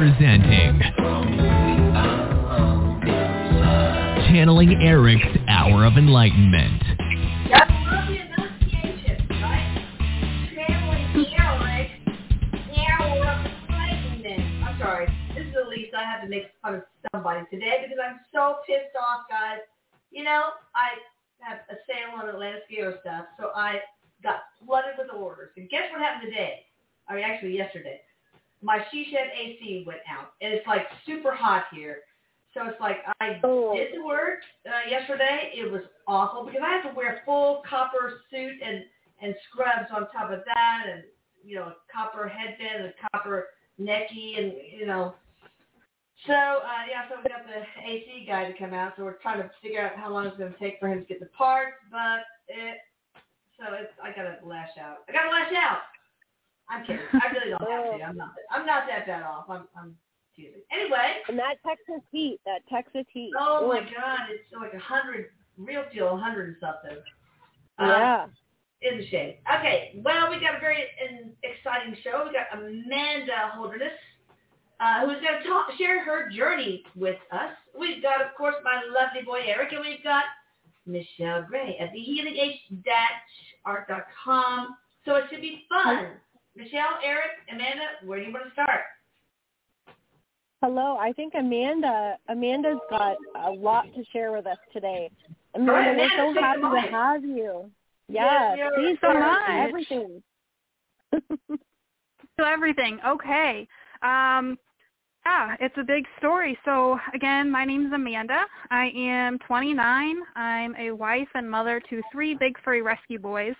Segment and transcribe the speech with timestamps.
[0.00, 0.80] presenting
[4.32, 6.82] Channeling Erik's Hour of Enlightenment.
[15.92, 16.82] I have to make fun of
[17.12, 19.58] somebody today because I'm so pissed off, guys.
[20.10, 20.96] You know, I
[21.40, 23.80] have a sale on Atlantis Gear stuff, so I
[24.22, 25.50] got flooded with orders.
[25.58, 26.60] And guess what happened today?
[27.06, 28.00] I mean, actually yesterday.
[28.62, 31.98] My she shed AC went out, and it's like super hot here.
[32.52, 33.74] So it's like I Oh.
[33.74, 35.52] did the work uh, yesterday.
[35.54, 38.84] It was awful because I have to wear full copper suit and
[39.22, 41.04] and scrubs on top of that, and
[41.44, 43.48] you know, a copper headband and a copper
[43.80, 45.14] necky, and you know.
[46.26, 48.92] So uh, yeah, so we got the AC guy to come out.
[48.96, 51.04] So we're trying to figure out how long it's going to take for him to
[51.06, 52.76] get the parts, but it.
[53.58, 54.98] So it's I gotta lash out.
[55.08, 55.80] I gotta lash out.
[56.70, 57.02] I'm kidding.
[57.12, 58.04] I really don't have to.
[58.04, 58.30] I'm not.
[58.50, 59.48] I'm not that bad off.
[59.50, 59.68] I'm.
[59.76, 59.94] I'm
[60.36, 60.62] teasing.
[60.72, 61.16] Anyway.
[61.28, 63.32] And that Texas heat, that Texas heat.
[63.38, 64.20] Oh my God!
[64.30, 65.26] It's like a hundred,
[65.58, 66.98] real deal, a hundred and something.
[67.78, 68.26] Um, Yeah.
[68.82, 69.38] in the shade.
[69.58, 70.84] Okay, well, we got a very
[71.42, 72.24] exciting show.
[72.26, 73.92] We got Amanda Holderness,
[74.80, 77.52] uh, who's going to talk, share her journey with us.
[77.78, 80.24] We've got, of course, my lovely boy Erik, and we've got
[80.86, 84.76] Michelle Gray at thehealing-art.com.
[85.04, 86.12] So it should be fun.
[86.56, 88.80] Michelle, Erik, Amanda, where do you want to start?
[90.62, 90.96] Hello.
[90.98, 95.10] I think Amanda Amanda's got a lot to share with us today.
[95.54, 97.70] Amanda, right, we're so happy to have you.
[98.08, 99.50] Yes, Yes, we please so much.
[99.50, 100.22] everything.
[102.38, 102.98] So everything.
[103.06, 103.68] Okay.
[104.02, 104.58] Um,
[105.26, 106.56] yeah, it's a big story.
[106.64, 108.44] So again, my name is Amanda.
[108.70, 110.16] I am 29.
[110.36, 113.54] I'm a wife and mother to three big furry rescue boys.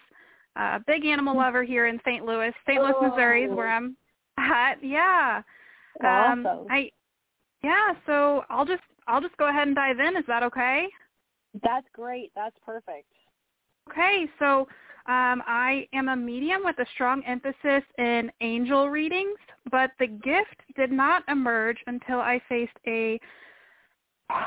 [0.56, 2.24] Uh, big animal lover here in St.
[2.24, 2.52] Louis.
[2.66, 2.82] St.
[2.82, 3.96] Louis, Missouri is where I'm
[4.38, 4.82] at.
[4.82, 5.42] Yeah.
[6.02, 6.66] Um, Awesome.
[6.70, 6.90] I
[7.62, 7.92] yeah.
[8.06, 10.16] So I'll just I'll just go ahead and dive in.
[10.16, 10.88] Is that okay?
[11.62, 12.32] That's great.
[12.34, 13.06] That's perfect.
[13.90, 14.68] Okay, so
[15.06, 19.38] um, I am a medium with a strong emphasis in angel readings,
[19.70, 23.18] but the gift did not emerge until I faced a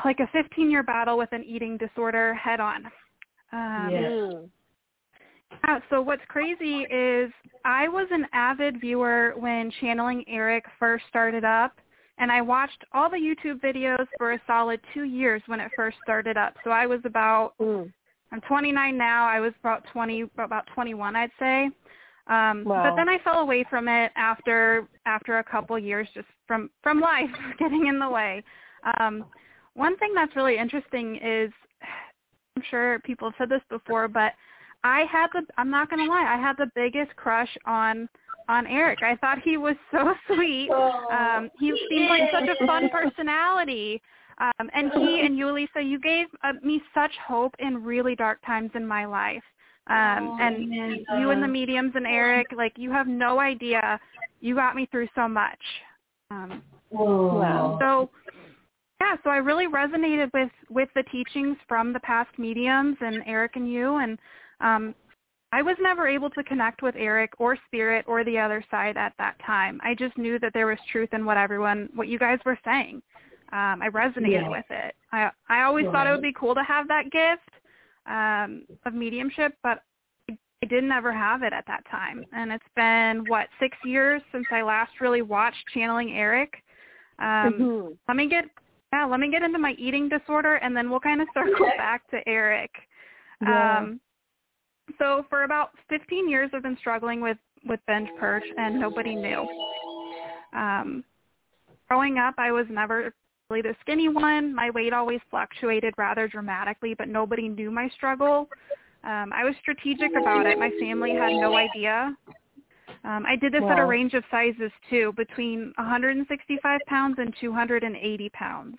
[0.04, 2.86] like a 15-year battle with an eating disorder head on.
[3.52, 4.42] Um, Yes.
[5.62, 7.32] Yeah, so what's crazy is
[7.64, 11.72] I was an avid viewer when Channeling Erik first started up,
[12.18, 15.96] and I watched all the YouTube videos for a solid two years when it first
[16.02, 16.54] started up.
[16.64, 17.92] So I was about Mm.
[18.32, 19.26] I'm 29 now.
[19.26, 21.70] I was about 20, about 21, I'd say.
[22.26, 22.82] Um, Wow.
[22.82, 27.00] But then I fell away from it after after a couple years, just from from
[27.00, 28.42] life getting in the way.
[28.98, 29.24] Um,
[29.74, 31.52] one thing that's really interesting is,
[32.56, 34.32] I'm sure people have said this before, but
[34.84, 38.08] I had the I'm not gonna lie, I had the biggest crush on
[38.48, 39.02] on Erik.
[39.02, 40.70] I thought he was so sweet.
[41.10, 44.00] Um, he seemed like such a fun personality.
[44.38, 48.44] Um, and he and you, Lisa, you gave uh, me such hope in really dark
[48.44, 49.42] times in my life.
[49.86, 50.66] Um, Oh, and
[51.18, 54.00] you and the mediums and Erik, like you have no idea.
[54.40, 55.58] You got me through so much.
[56.30, 57.76] Um, Wow.
[57.80, 58.10] so
[59.00, 63.56] yeah, so I really resonated with with the teachings from the past mediums and Erik
[63.56, 64.18] and you and
[64.60, 64.94] um
[65.52, 69.12] I was never able to connect with Erik or spirit or the other side at
[69.18, 69.80] that time.
[69.84, 73.02] I just knew that there was truth in what everyone what you guys were saying.
[73.52, 74.48] Um I resonated Yeah.
[74.48, 74.94] with it.
[75.12, 77.50] I I always thought it would be cool to have that gift
[78.06, 79.82] um of mediumship, but
[80.30, 82.24] I didn't ever have it at that time.
[82.32, 86.62] And it's been what, 6 years since I last really watched channeling Erik.
[87.18, 87.96] Um Mhm.
[88.08, 88.46] let me get
[88.92, 92.08] yeah, let me get into my eating disorder and then we'll kind of circle back
[92.10, 92.72] to Erik.
[93.40, 93.82] Yeah.
[93.82, 94.00] Um
[94.98, 99.46] so for about 15 years I've been struggling with with binge purge and nobody knew.
[100.52, 101.04] Um
[101.88, 103.14] growing up I was never
[103.50, 104.54] really the skinny one.
[104.54, 108.48] My weight always fluctuated rather dramatically, but nobody knew my struggle.
[109.02, 110.58] Um I was strategic about it.
[110.58, 112.16] My family had no idea.
[113.04, 118.28] Um, I did this at a range of sizes too, between 165 pounds and 280
[118.30, 118.76] pounds.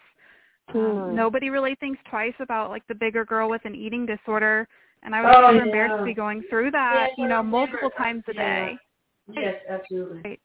[0.69, 1.13] Um, Mm.
[1.13, 4.67] nobody really thinks twice about like the bigger girl with an eating disorder,
[5.05, 5.99] and I was Oh, super embarrassed yeah.
[5.99, 8.65] to be going through that, Yeah, you know, multiple times a Yeah.
[8.65, 8.79] day.
[9.31, 10.21] Yes, absolutely.
[10.23, 10.41] Right.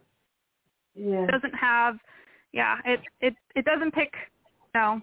[0.95, 1.25] Yeah.
[1.25, 1.99] It doesn't have,
[2.53, 4.15] yeah, it it it doesn't pick,
[4.75, 5.03] you know,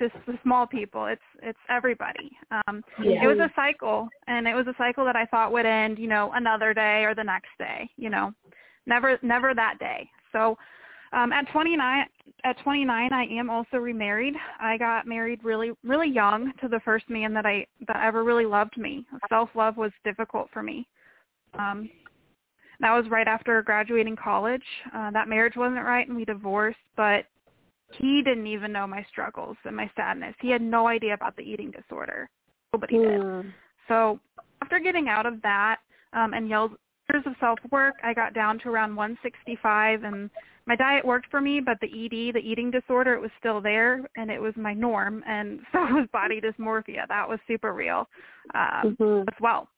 [0.00, 1.06] just the small people.
[1.06, 2.36] It's it's everybody.
[2.50, 3.24] Um, Yeah.
[3.24, 6.08] it was a cycle and it was a cycle that I thought would end, you
[6.08, 8.34] know, another day or the next day, you know.
[8.86, 10.10] Never never that day.
[10.32, 10.56] So
[11.12, 12.06] um at 29
[12.44, 14.34] at 29 I am also remarried.
[14.60, 18.46] I got married really really young to the first man that I that ever really
[18.46, 19.04] loved me.
[19.28, 20.86] Self-love was difficult for me.
[21.58, 21.88] Um
[22.80, 24.62] That was right after graduating college.
[24.94, 26.78] Uh, that marriage wasn't right, and we divorced.
[26.96, 27.24] But
[27.92, 30.34] he didn't even know my struggles and my sadness.
[30.40, 32.28] He had no idea about the eating disorder.
[32.72, 33.42] Nobody Mm.
[33.42, 33.52] did.
[33.88, 34.20] So
[34.62, 35.80] after getting out of that
[36.12, 36.48] um, and
[37.12, 40.30] years of self work, I got down to around 165, and
[40.66, 41.60] my diet worked for me.
[41.60, 45.22] But the ED, the eating disorder, it was still there, and it was my norm.
[45.26, 47.06] And so was body dysmorphia.
[47.08, 48.08] That was super real
[48.54, 49.22] um, Mhm.
[49.22, 49.68] as well.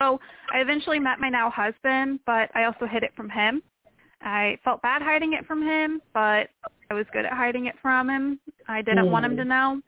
[0.00, 0.20] So
[0.52, 3.62] I eventually met my now husband, but I also hid it from him.
[4.20, 6.48] I felt bad hiding it from him, but
[6.90, 8.40] I was good at hiding it from him.
[8.68, 9.80] I didn't want him to know.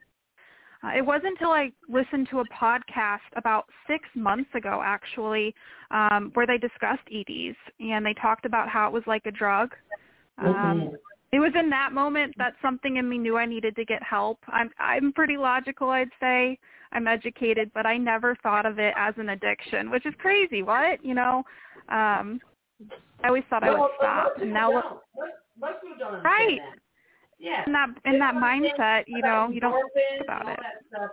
[0.85, 5.55] Uh, it wasn't until I listened to a podcast about six months ago, actually,
[5.91, 9.73] um, where they discussed EDs and they talked about how it was like a drug.
[10.37, 10.91] Um.
[11.31, 14.39] It was in that moment that something in me knew I needed to get help.
[14.47, 16.57] I'm I'm pretty logical, I'd say.
[16.93, 20.63] I'm educated, but I never thought of it as an addiction, which is crazy.
[20.63, 21.43] What you know?
[21.89, 22.39] Um,
[23.21, 24.85] I always thought I would stop, and now don't.
[24.85, 26.59] Most, most people don't Right.
[26.61, 26.79] that.
[27.37, 27.63] Yeah.
[27.67, 30.59] in that in that mindset, you know, you don't think about it.
[30.61, 31.11] that stuff,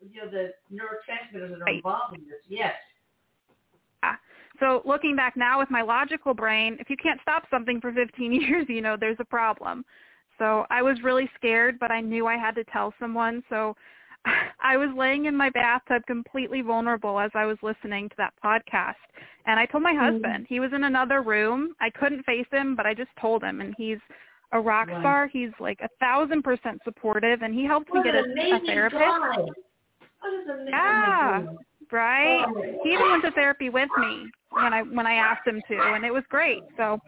[0.00, 1.76] you know, the neurotransmitters that are Right.
[1.76, 2.40] involved in this.
[2.48, 2.74] Yes.
[4.60, 8.32] So looking back now with my logical brain, if you can't stop something for 15
[8.40, 9.84] years, you know there's a problem.
[10.38, 13.42] So I was really scared, but I knew I had to tell someone.
[13.48, 13.74] So
[14.62, 18.94] I was laying in my bathtub completely vulnerable as I was listening to that podcast.
[19.46, 20.14] And I told my mm-hmm.
[20.14, 20.46] husband.
[20.48, 21.74] He was in another room.
[21.80, 23.60] I couldn't face him, but I just told him.
[23.60, 23.98] And he's
[24.52, 25.28] a rock star.
[25.28, 29.00] He's like a thousand percent supportive, and he helped me get a, a therapist.
[29.00, 29.36] guy.
[29.38, 29.54] What?
[30.68, 31.44] Yeah.
[31.92, 32.44] Right?
[32.48, 35.76] Oh, he even went to therapy with me when I when I asked him to,
[35.94, 36.62] and it was great.
[36.76, 36.98] So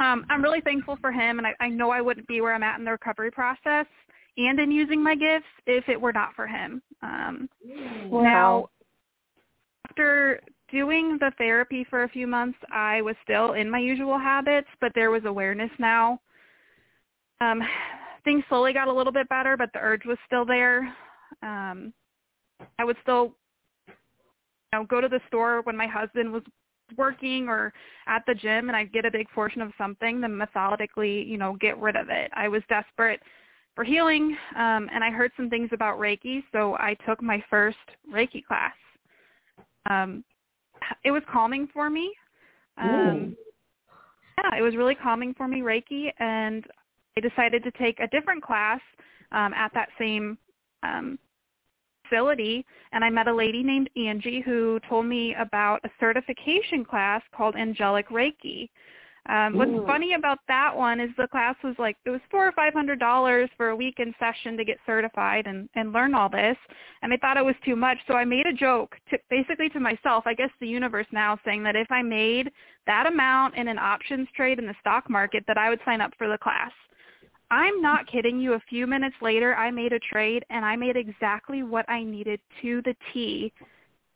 [0.00, 2.62] um, I'm really thankful for him, and I, I know I wouldn't be where I'm
[2.62, 3.86] at in the recovery process
[4.36, 6.82] and in using my gifts if it were not for him.
[7.02, 7.48] Um.
[8.10, 8.22] Wow.
[8.22, 8.68] Now,
[9.88, 10.40] after
[10.72, 14.92] doing the therapy for a few months, I was still in my usual habits, but
[14.94, 16.18] there was awareness now.
[17.40, 17.62] Um,
[18.24, 20.94] things slowly got a little bit better, but the urge was still there.
[21.42, 21.92] Um,
[22.78, 23.34] I would still,
[23.86, 23.94] you
[24.72, 26.42] know, go to the store when my husband was
[26.96, 27.72] working or
[28.06, 31.56] at the gym, and I'd get a big portion of something, then methodically, you know,
[31.60, 32.30] get rid of it.
[32.34, 33.20] I was desperate
[33.74, 37.78] for healing, um, and I heard some things about Reiki, so I took my first
[38.12, 38.74] Reiki class.
[39.88, 40.22] Um,
[41.04, 42.12] it was calming for me.
[42.78, 43.36] Um,
[44.38, 46.64] yeah, it was really calming for me, Reiki, and
[47.16, 48.80] I decided to take a different class
[49.30, 50.38] um, at that same
[50.82, 51.18] um,
[52.12, 57.22] facility, and I met a lady named Angie who told me about a certification class
[57.34, 58.68] called Angelic Reiki.
[59.28, 59.86] Um, what's Ooh.
[59.86, 62.98] funny about that one is the class was like it was four or five hundred
[62.98, 66.56] dollars for a weekend session to get certified and and learn all this,
[67.02, 69.80] and I thought it was too much, so I made a joke to basically to
[69.80, 72.50] myself, I guess the universe now, saying that if I made
[72.86, 76.10] that amount in an options trade in the stock market, that I would sign up
[76.18, 76.72] for the class.
[77.52, 78.54] I'm not kidding you.
[78.54, 82.40] A few minutes later, I made a trade and I made exactly what I needed
[82.62, 83.52] to the T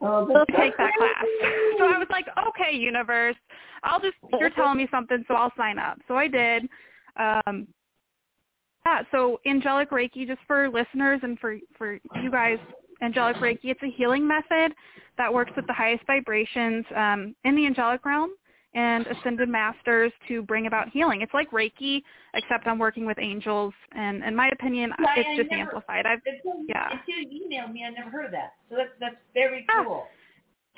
[0.01, 1.25] Oh, to take that class.
[1.79, 3.37] So I was like, okay, universe,
[3.83, 5.99] I'll just, you're telling me something, so I'll sign up.
[6.09, 6.69] So I did.
[7.17, 7.67] Um,
[8.87, 12.59] yeah, so angelic Reiki, just for listeners and for, for you guys,
[13.03, 14.73] angelic Reiki, it's a healing method
[15.19, 18.31] that works with the highest vibrations um, in the angelic realm
[18.77, 21.23] and ascended masters to bring about healing.
[21.23, 22.03] It's like Reiki,
[22.35, 26.07] except I'm working with angels, and in my opinion, Yeah, it's I just never- amplified.
[26.07, 26.91] I've Until, Yeah.
[26.93, 28.53] until you emailed me, I never heard of that.
[28.69, 29.83] So that's that's very Yeah.
[29.85, 30.09] cool.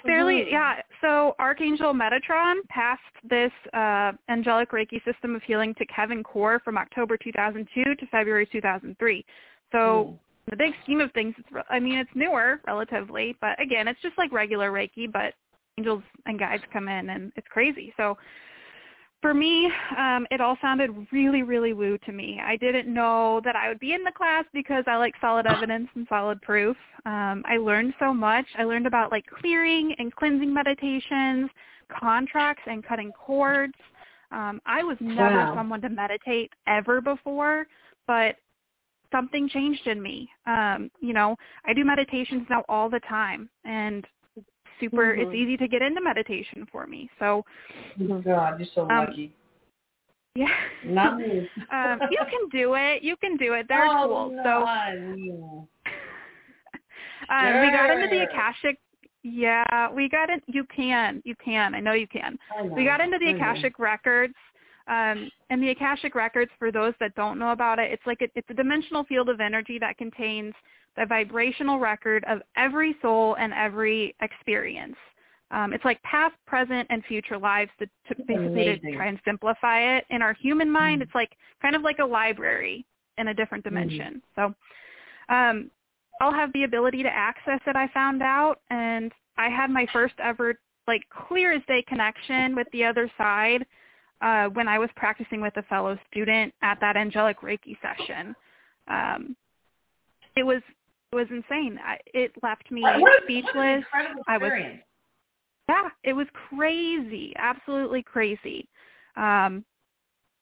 [0.05, 0.50] fairly Mhm.
[0.52, 6.61] yeah so archangel metatron passed this uh angelic reiki system of healing to kevin core
[6.61, 9.25] from october 2002 to february 2003
[9.73, 10.19] so Mm.
[10.50, 14.17] the big scheme of things it's i mean it's newer relatively but again it's just
[14.17, 15.35] like regular reiki but
[15.79, 18.17] angels and guides come in and it's crazy so
[19.21, 22.41] for me, um, it all sounded really, really woo to me.
[22.43, 25.89] I didn't know that I would be in the class because I like solid evidence
[25.97, 26.77] and solid proof.
[27.05, 28.47] Um, I learned so much.
[28.57, 31.51] I learned about like clearing and cleansing meditations,
[31.99, 33.75] contracts and cutting cords.
[34.31, 35.55] Um, I was never Wow.
[35.57, 37.67] someone to meditate ever before,
[38.07, 38.37] but
[39.11, 40.29] something changed in me.
[40.47, 44.07] Um, you know, I do meditations now all the time and
[44.81, 45.35] super it's Mhm.
[45.35, 47.11] easy to get into meditation for me.
[47.19, 47.45] So
[48.01, 49.33] Oh God, you're so Um, lucky.
[50.35, 50.55] yeah.
[50.85, 51.49] Not me.
[51.71, 53.03] um, you can do it.
[53.03, 53.67] You can do it.
[53.69, 54.43] They're oh, cool.
[54.45, 55.69] So know.
[57.29, 58.23] um, we got into the.
[58.23, 58.79] Akashic.
[59.23, 60.41] Yeah, we got in.
[60.47, 61.23] You can.
[61.25, 61.75] You can.
[61.75, 62.39] I know you can.
[62.57, 62.75] Know.
[62.75, 63.31] We got into the.
[63.31, 64.35] Akashic records.
[64.89, 68.29] Um, and the Akashic records, for those that don't know about it, it's like a,
[68.35, 70.55] it's a dimensional field of energy that contains
[70.99, 74.97] the vibrational record of every soul and every experience.
[75.50, 79.97] Um, it's like past, present, and future lives to, to basically to try and simplify
[79.97, 80.05] it.
[80.11, 81.05] In our human mind, Mm.
[81.05, 82.85] it's like kind of like a library
[83.17, 84.23] in a different dimension.
[84.37, 84.55] So
[85.28, 85.71] um,
[86.21, 87.76] I'll have the ability to access it.
[87.76, 90.55] I found out, and I had my first ever
[90.87, 93.64] like clear as day connection with the other side
[94.21, 98.35] uh, when I was practicing with a fellow student at that angelic Reiki session.
[98.88, 99.37] Um,
[100.37, 100.62] it was
[101.12, 101.79] it was insane.
[101.85, 103.85] I, it left me What, what, what an speechless.
[103.85, 104.53] incredible I was
[105.69, 108.69] yeah, it was crazy, absolutely crazy.
[109.17, 109.65] Um,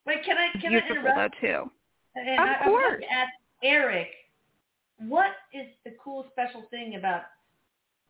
[0.07, 1.35] Wait, can I can I interrupt?
[1.43, 1.71] though too.
[2.15, 3.03] And Of I, course.
[3.11, 3.33] I ask
[3.63, 4.09] Erik,
[4.99, 7.23] what is the cool special thing about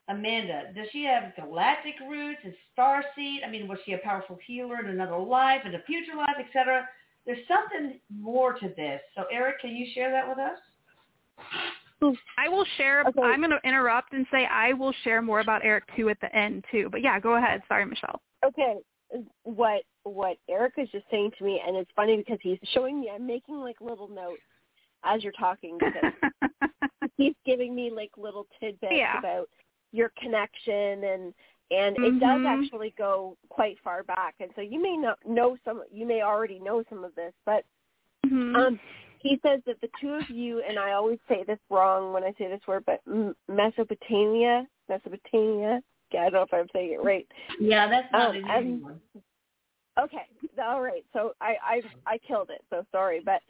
[0.09, 0.73] Amanda?
[0.75, 3.41] Does she have galactic roots and star seed?
[3.47, 6.87] I mean, was she a powerful healer in another life, in a future life, etc.?
[7.25, 9.01] There's something more to this.
[9.17, 10.59] So, Erik, can you share that with us?
[12.03, 13.03] I will share.
[13.07, 13.23] Okay.
[13.23, 16.35] I'm going to interrupt and say I will share more about Erik too at the
[16.37, 16.89] end too.
[16.91, 17.63] But yeah, go ahead.
[17.69, 18.21] Sorry, Michelle.
[18.45, 18.77] Okay,
[19.45, 23.11] what what Erik is just saying to me, and it's funny because he's showing me.
[23.13, 24.43] I'm making like little notes
[25.05, 26.13] as you're talking because
[27.17, 29.19] he's giving me like little tidbits Yeah.
[29.19, 29.49] about
[29.93, 31.35] your connection and
[31.73, 32.47] and it does Mhm.
[32.47, 34.37] actually go quite far back.
[34.39, 35.83] And so you may not know some.
[35.91, 37.65] You may already know some of this, but
[38.25, 38.57] Mhm.
[38.57, 38.81] um,
[39.29, 42.33] he says that the two of you, and I always say this wrong when I
[42.39, 43.01] say this word, but
[43.49, 45.81] Mesopotamia, Mesopotamia.
[46.13, 47.27] Yeah, I don't know if I'm saying it right.
[47.59, 49.01] Yeah, that's not Um, an.
[49.99, 50.27] Okay,
[50.63, 51.05] all right.
[51.13, 52.63] So I I I killed it.
[52.71, 53.41] So sorry, but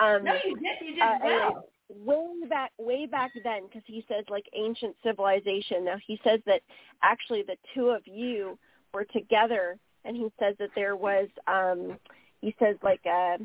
[0.00, 0.86] um, No, you did.
[0.86, 1.64] You did uh, well.
[1.88, 5.84] way back way back then, because he says like ancient civilization.
[5.84, 6.60] Now he says that
[7.02, 8.58] actually the two of you
[8.92, 11.98] were together, and he says that there was um,
[12.44, 13.38] he says like uh,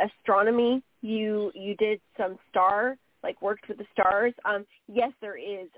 [0.00, 0.82] astronomy.
[1.02, 4.32] You you did some star like worked with the stars.
[4.44, 5.68] Um, yes, there is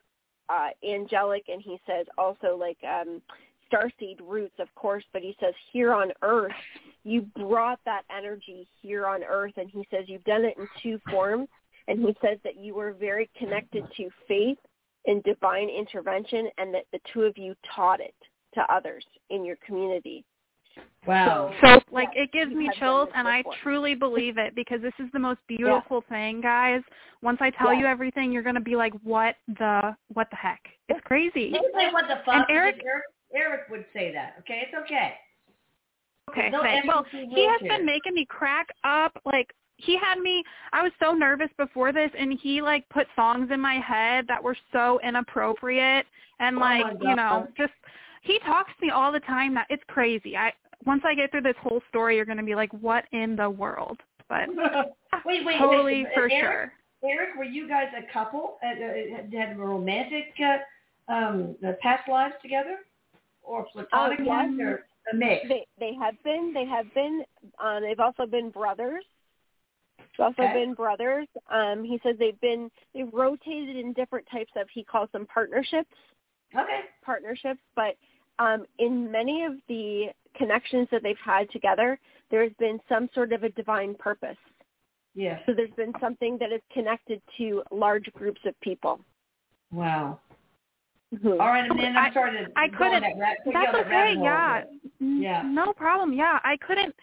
[0.49, 3.21] uh, angelic, and he says also like um,
[3.71, 5.05] starseed roots, of course.
[5.13, 6.53] But he says here on Earth,
[7.03, 11.01] you brought that energy here on Earth, and he says you've done it in two
[11.11, 11.49] forms.
[11.89, 14.59] And he says that you were very connected to faith
[15.07, 18.15] and divine intervention, and that the two of you taught it
[18.55, 20.23] to others in your community.
[21.07, 21.55] Wow.
[21.63, 25.19] So like it gives me chills and I truly believe it because this is the
[25.19, 26.83] most beautiful thing, guys.
[27.23, 27.81] Once I tell Yeah.
[27.81, 31.51] you everything, you're going to be like, "What the what the heck?" It's crazy.
[31.55, 32.35] You say what the fuck.
[32.35, 33.05] And Erik- Erik,
[33.35, 34.37] Erik would say that.
[34.41, 35.15] Okay, it's okay.
[36.31, 36.51] Okay.
[36.51, 36.63] No.
[36.87, 37.79] Well, he has here.
[37.79, 39.19] been making me crack up.
[39.25, 40.45] Like he had me.
[40.73, 44.43] I was so nervous before this, and he like put songs in my head that
[44.43, 46.07] were so inappropriate,
[46.39, 47.73] and Oh like my you know, just
[48.23, 49.55] he talks to me all the time.
[49.55, 50.37] That it's crazy.
[50.37, 50.53] I
[50.89, 54.01] once I get through this whole story, you're gonna be like, what in the world?
[54.29, 54.49] But
[55.27, 55.59] wait, wait.
[55.59, 56.73] totally wait, for Erik, sure.
[57.05, 58.59] Erik, were you guys a couple?
[58.63, 62.79] Uh, uh, had a romantic uh, um, uh, past lives together,
[63.43, 64.29] or platonic yes.
[64.29, 65.47] ones, or a mix?
[65.47, 67.23] They they have been they have been
[67.63, 69.05] um, they've also been brothers.
[69.99, 70.55] They've also Okay.
[70.55, 71.29] been brothers.
[71.53, 75.95] Um, he says they've been they've rotated in different types of he calls them partnerships
[76.55, 76.81] Okay.
[77.05, 77.97] partnerships, but
[78.39, 80.07] um, in many of the
[80.39, 81.99] connections that they've had together,
[82.31, 84.37] there has been some sort of a divine purpose.
[85.15, 85.41] Yes.
[85.47, 89.01] So there's been something that is connected to large groups of people.
[89.73, 90.21] Wow.
[91.15, 91.41] Mhm.
[91.41, 91.99] All right, Amanda.
[91.99, 94.15] I'm I- sorry to I couldn't- That rat, That's that okay.
[94.15, 94.65] Yeah.
[95.01, 95.43] Yeah.
[95.43, 96.13] No problem.
[96.13, 96.95] Yeah, I couldn't.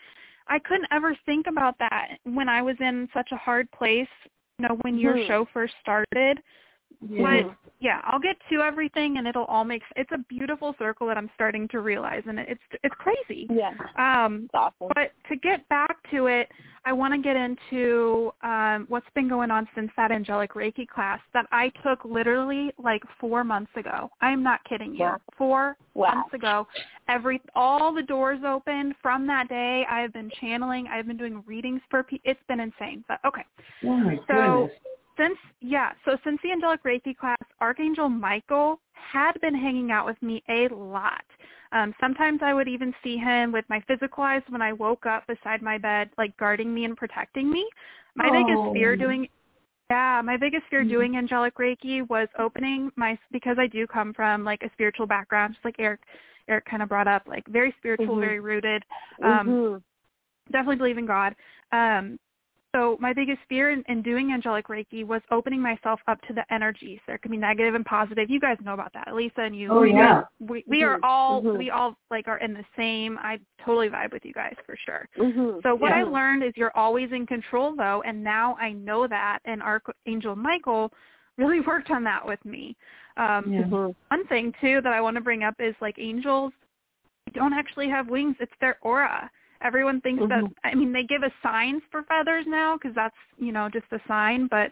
[0.48, 4.08] I couldn't ever think about that when I was in such a hard place.
[4.60, 5.27] You know, when your Mhm.
[5.27, 6.42] show first started.
[7.02, 7.44] Yeah.
[7.46, 9.82] But yeah, I'll get to everything, and it'll all make.
[9.96, 13.48] It's a beautiful circle that I'm starting to realize, and it's it's crazy.
[13.50, 14.92] Yeah, Um, it's awesome.
[14.96, 16.50] but to get back to it,
[16.86, 21.20] I want to get into um, what's been going on since that angelic Reiki class
[21.34, 24.10] that I took literally like four months ago.
[24.22, 25.02] I'm not kidding you.
[25.02, 25.18] Wow.
[25.38, 26.14] Four Wow.
[26.16, 26.68] months ago,
[27.10, 28.96] every all the doors opened.
[29.02, 30.88] From that day, I've been channeling.
[30.88, 32.32] I've been doing readings for people.
[32.32, 33.04] It's been insane.
[33.08, 33.44] But okay,
[33.84, 34.34] Oh my So-
[34.68, 34.72] goodness.
[35.18, 40.22] Since yeah, so since the angelic Reiki class, Archangel Michael had been hanging out with
[40.22, 41.24] me a lot.
[41.72, 45.26] Um, sometimes I would even see him with my physical eyes when I woke up
[45.28, 47.68] beside my bed, like guarding me and protecting me.
[48.16, 48.98] My biggest fear Oh.
[48.98, 49.28] doing
[49.92, 50.90] yeah, my biggest fear Mhm.
[50.90, 55.54] doing angelic Reiki was opening my because I do come from like a spiritual background,
[55.54, 56.02] just like Erik
[56.48, 58.20] Erik kind of brought up, like very spiritual, Mhm.
[58.20, 58.84] very rooted
[59.22, 59.84] um, Mhm.
[60.52, 61.36] definitely believe in God.
[61.72, 62.20] Um,
[62.75, 66.44] so my biggest fear in, in doing angelic Reiki was opening myself up to the
[66.53, 67.00] energies.
[67.08, 68.29] There could be negative and positive.
[68.29, 69.70] You guys know about that, Lisa and you.
[69.72, 70.24] Oh, yeah.
[70.39, 71.58] we we are all mhm.
[71.58, 73.17] we all like are in the same.
[73.22, 75.08] I totally vibe with you guys for sure.
[75.17, 75.63] Mhm.
[75.63, 76.01] So what Yeah.
[76.01, 79.39] I learned is you're always in control though, and now I know that.
[79.46, 80.91] And Archangel Michael
[81.38, 82.75] really worked on that with me.
[83.15, 83.63] Um Yeah.
[84.10, 86.51] one thing too that I want to bring up is like angels
[87.34, 89.29] don't actually have wings, it's their aura.
[89.66, 90.54] Everyone thinks that Mhm.
[90.64, 94.00] I mean they give us signs for feathers now because that's, you know, just a
[94.08, 94.72] sign, but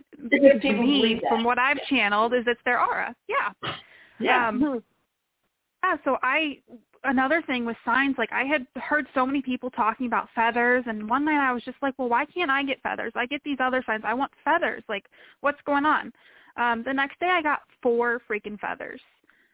[0.62, 3.16] to me from what I've channeled is it's their aura.
[3.28, 3.52] Yeah.
[4.20, 4.48] Yeah.
[4.50, 4.84] Um,
[5.84, 6.60] yeah, so I
[7.04, 11.10] another thing with signs, like I had heard so many people talking about feathers and
[11.10, 13.14] one night I was just like, Well, why can't I get feathers?
[13.16, 14.04] I get these other signs.
[14.06, 14.84] I want feathers.
[14.88, 15.06] Like,
[15.42, 16.14] what's going on?
[16.56, 19.02] Um, the next day I got four freaking feathers.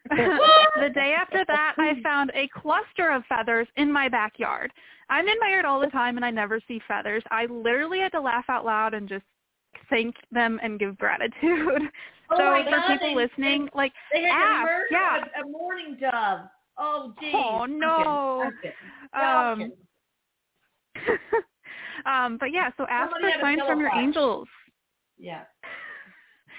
[0.09, 4.71] The day after that I found a cluster of feathers in my backyard.
[5.09, 7.23] I'm in my yard all the time and I never see feathers.
[7.31, 9.25] I literally had to laugh out loud and just
[9.89, 11.81] thank them and give gratitude.
[12.31, 15.17] Oh so for God, people they- listening, like They ask, yeah.
[15.35, 16.41] a, a mourning dove.
[16.77, 17.33] Oh, geez.
[17.35, 18.43] Oh, no.
[18.45, 18.75] I'm kidding.
[19.13, 19.71] I'm Um,
[20.95, 21.19] kidding.
[22.05, 24.47] um, but yeah, so ask Somebody for signs from your angels.
[25.17, 25.41] Yeah.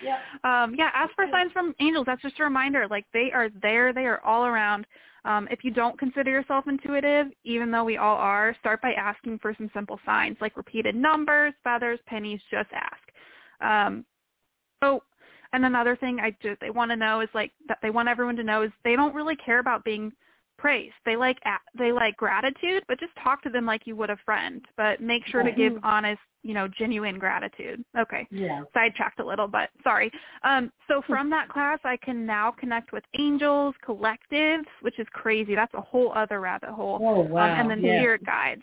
[0.02, 0.18] Yeah.
[0.44, 2.06] Um, yeah, ask for signs from angels.
[2.06, 2.86] That's just a reminder.
[2.88, 3.92] Like they are there.
[3.92, 4.86] They are all around.
[5.24, 9.38] Um, if you don't consider yourself intuitive, even though we all are, start by asking
[9.40, 12.40] for some simple signs like repeated numbers, feathers, pennies.
[12.50, 13.02] Just ask.
[13.60, 14.04] Um,
[14.82, 15.02] so,
[15.52, 18.36] and another thing I just they want to know is like that they want everyone
[18.36, 20.12] to know is they don't really care about being
[20.60, 20.94] praised.
[21.04, 21.38] They like
[21.76, 24.64] they like gratitude, but just talk to them like you would a friend.
[24.76, 27.84] But make sure to give honest, you know, genuine gratitude.
[27.98, 28.62] Okay Yeah.
[28.74, 30.10] sidetracked a little, but sorry.
[30.44, 35.54] Um, so from that class, I can now connect with angels, collectives, which is crazy.
[35.54, 36.98] That's a whole other rabbit hole.
[37.02, 37.44] Oh, wow.
[37.44, 38.00] Um, and then yeah.
[38.00, 38.62] spirit guides.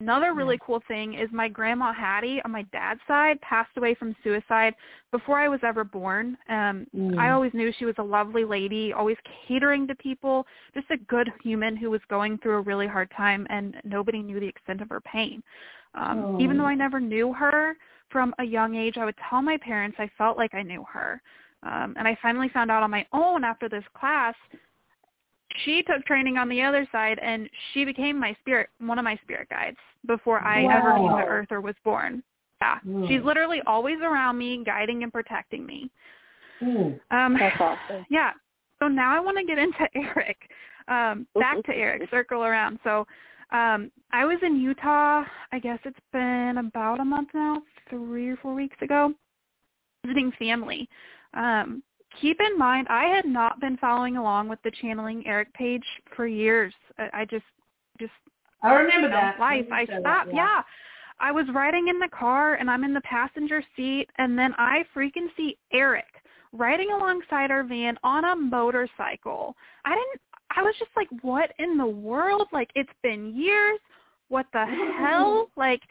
[0.00, 4.14] Another really cool thing is my grandma Hattie on my dad's side passed away from
[4.22, 4.74] suicide
[5.10, 6.38] before I was ever born.
[6.48, 7.18] Um, Mm.
[7.18, 9.16] I always knew she was a lovely lady, always
[9.48, 13.44] catering to people, just a good human who was going through a really hard time,
[13.50, 15.42] and nobody knew the extent of her pain.
[15.94, 16.40] Um, Oh.
[16.40, 17.76] Even though I never knew her
[18.08, 21.20] from a young age, I would tell my parents I felt like I knew her.
[21.64, 24.36] Um, and I finally found out on my own after this class
[25.64, 29.18] she took training on the other side and she became my spirit one of my
[29.22, 29.76] spirit guides
[30.06, 32.22] before I ever came to earth or was born.
[32.60, 32.78] Yeah.
[32.86, 33.08] Mm.
[33.08, 35.90] She's literally always around me, guiding and protecting me.
[36.62, 36.98] Mm.
[37.10, 38.04] Um That's awesome.
[38.10, 38.32] yeah.
[38.78, 40.38] So now I want to get into Erik.
[40.88, 42.78] Um back to Erik, circle around.
[42.84, 43.06] So
[43.50, 48.36] um I was in Utah, I guess it's been about a month now, 3 or
[48.36, 49.12] 4 weeks ago,
[50.04, 50.88] visiting family.
[51.34, 51.82] Um
[52.20, 55.84] keep in mind I had not been following along with the channeling Erik page
[56.16, 56.74] for years.
[56.98, 57.44] I, I just
[57.98, 58.12] just
[58.62, 59.38] I remember that.
[59.38, 59.66] life.
[59.72, 60.34] I said that, stopped.
[60.34, 60.62] Yeah.
[61.20, 64.84] I was riding in the car and I'm in the passenger seat and then I
[64.94, 66.04] freaking see Erik
[66.52, 69.56] riding alongside our van on a motorcycle.
[69.84, 70.20] I didn't
[70.56, 72.48] I was just like, what in the world?
[72.52, 73.78] Like it's been years.
[74.28, 74.64] What the
[74.98, 75.50] hell?
[75.56, 75.82] Like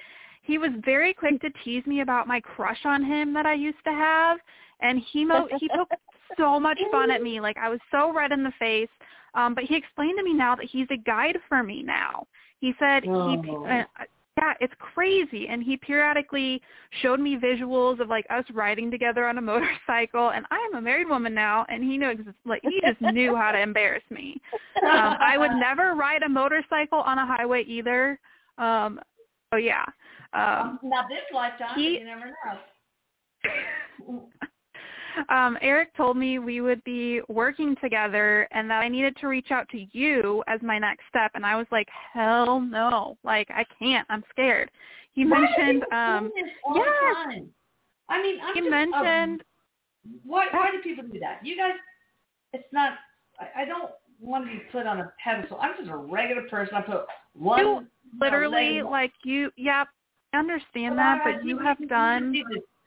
[0.44, 3.84] he was very quick to tease me about my crush on him that I used
[3.84, 4.40] to have
[4.82, 5.90] and he mo- he took
[6.38, 7.40] so much fun at me.
[7.40, 8.90] Like I was so red in the face.
[9.34, 12.26] Um but he explained to me now that he's a guide for me now.
[12.60, 13.66] He said he Oh.
[13.66, 13.84] uh,
[14.40, 15.48] yeah, it's crazy.
[15.48, 16.62] And he periodically
[17.02, 20.30] showed me visuals of like us riding together on a motorcycle.
[20.30, 23.52] And I am a married woman now, and he knows like he just knew how
[23.52, 24.40] to embarrass me.
[24.84, 28.20] Um, I would never ride a motorcycle on a highway either.
[28.60, 29.00] Um,
[29.52, 29.86] so yeah,
[30.34, 34.22] um, now this lifetime, he- you never know.
[35.30, 39.52] Um, Erik told me we would be working together and that I needed to reach
[39.52, 41.32] out to you as my next step.
[41.36, 44.06] And I was like, hell no, like I can't.
[44.10, 44.72] I'm scared.
[45.14, 47.42] He Why mentioned, um, do this all yes.
[48.10, 49.44] I mean, I'm he just, um, mentioned,
[50.24, 51.40] why why do people do that?
[51.44, 51.74] You guys,
[52.54, 52.94] it's not.
[53.40, 55.58] I, I don't want to be put on a pedestal.
[55.62, 56.76] I'm just a regular person.
[56.76, 57.88] I put one You
[58.20, 59.88] literally like you, yep,
[60.34, 62.34] I understand Well, that, I but you have done,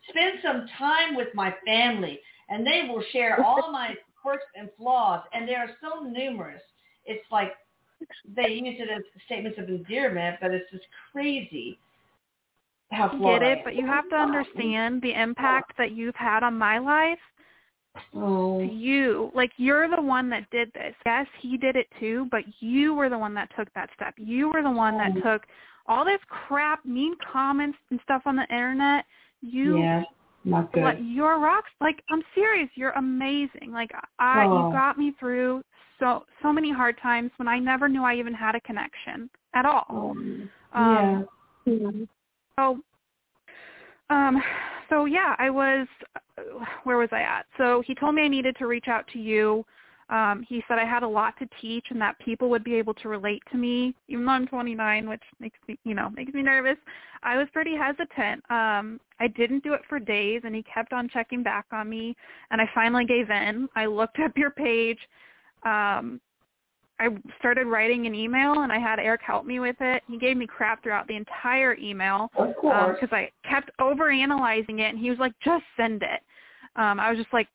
[0.08, 5.22] spend some time with my family, and they will share all my quirks and flaws,
[5.32, 6.62] and they are so numerous.
[7.04, 7.52] It's like
[8.36, 11.78] they use it as statements of endearment, but it's just crazy
[12.92, 13.64] how I flawed get I it, am.
[13.64, 17.18] but you have to understand the impact that you've had on my life
[18.14, 22.42] Oh, you like you're the one that did this yes he did it too but
[22.60, 25.20] you were the one that took that step you were the one that Oh.
[25.32, 25.46] took
[25.86, 29.06] all this crap mean comments and stuff on the internet
[29.42, 30.02] you yeah,
[30.44, 30.84] not good.
[30.84, 34.66] like you're rocks like i'm serious you're amazing like i Oh.
[34.66, 35.62] you got me through
[35.98, 39.64] so so many hard times when i never knew i even had a connection at
[39.66, 41.26] all Um, um
[41.66, 41.90] yeah.
[42.58, 42.78] so,
[44.10, 44.42] um,
[44.88, 45.86] so yeah, I was.
[46.84, 47.46] Where was I at?
[47.58, 49.64] So he told me I needed to reach out to you.
[50.10, 52.94] Um, he said I had a lot to teach and that people would be able
[52.94, 56.42] to relate to me, even though I'm 29, which makes me, you know, makes me
[56.42, 56.76] nervous.
[57.22, 58.42] I was pretty hesitant.
[58.50, 62.16] Um, I didn't do it for days, and he kept on checking back on me,
[62.50, 63.68] and I finally gave in.
[63.76, 64.98] I looked up your page.
[65.64, 66.20] Um,
[66.98, 70.02] I started writing an email, and I had Erik help me with it.
[70.08, 72.30] He gave me crap throughout the entire email
[73.00, 76.20] because I kept over analyzing it, and he was like, "Just send it."
[76.76, 77.48] Um, I was just like.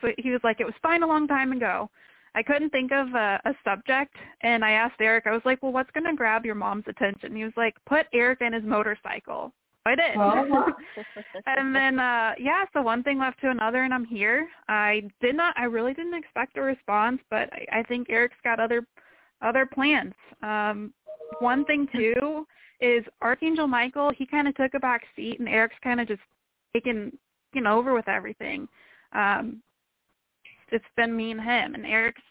[0.00, 1.90] So he was like, "It was fine a long time ago."
[2.34, 5.26] I couldn't think of a, a subject, and I asked Erik.
[5.26, 8.06] I was like, "Well, what's going to grab your mom's attention?" He was like, "Put
[8.12, 9.52] Erik and his motorcycle."
[9.88, 10.16] I did.
[10.16, 10.72] Uh-huh.
[11.46, 14.48] and then uh yeah, so one thing left to another and I'm here.
[14.68, 18.60] I did not I really didn't expect a response, but I, I think Erik's got
[18.60, 18.86] other
[19.40, 20.14] other plans.
[20.42, 20.92] Um
[21.40, 22.46] one thing too
[22.80, 26.20] is Archangel Michael, he kinda took a back seat and Erik's kinda just
[26.74, 27.16] taken
[27.54, 28.68] taken over with everything.
[29.12, 29.62] Um
[30.72, 32.22] it's been me and him and Erik's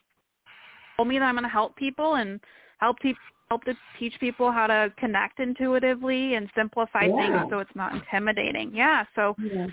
[0.96, 2.40] told me that I'm gonna help people and
[2.78, 3.20] help people
[3.50, 7.16] help to teach people how to connect intuitively and simplify Yeah.
[7.16, 8.74] things so it's not intimidating.
[8.74, 9.68] Yeah, so Yeah.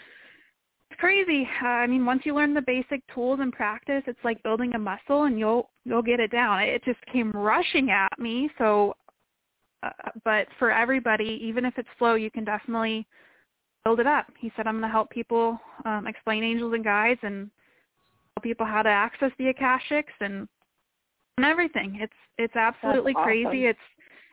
[0.89, 1.47] it's crazy.
[1.61, 4.79] Uh, I mean, once you learn the basic tools and practice, it's like building a
[4.79, 6.61] muscle, and you'll you'll get it down.
[6.61, 8.49] It just came rushing at me.
[8.57, 8.95] So,
[9.83, 9.89] uh,
[10.23, 13.07] but for everybody, even if it's slow, you can definitely
[13.83, 14.27] build it up.
[14.39, 17.49] He said, "I'm going to help people um, explain angels and guides and
[18.41, 20.47] people how to access the akashics and
[21.37, 21.97] and everything.
[22.01, 23.23] It's it's absolutely awesome.
[23.23, 23.65] crazy.
[23.65, 23.79] It's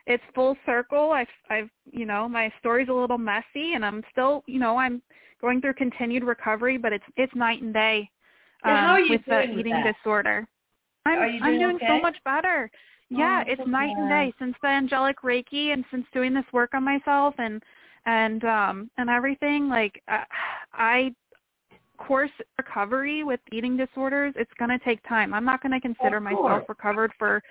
[0.07, 1.11] it's full circle.
[1.11, 5.01] I've I've you know my story's a little messy, and I'm still you know I'm
[5.41, 8.09] going through continued recovery, but it's it's night and day
[8.65, 9.95] Yeah, how are you with the doing eating that?
[9.95, 10.47] disorder.
[11.05, 11.87] I'm Are you I'm doing doing okay?
[11.87, 12.69] so much better.
[13.09, 16.45] Yeah, Oh, it's so night and day since the angelic Reiki and since doing this
[16.53, 17.61] work on myself and
[18.05, 19.69] and um and everything.
[19.69, 20.23] Like uh,
[20.73, 21.13] I
[21.97, 25.33] course recovery with eating disorders, it's going to take time.
[25.33, 27.41] I'm not going to consider myself recovered for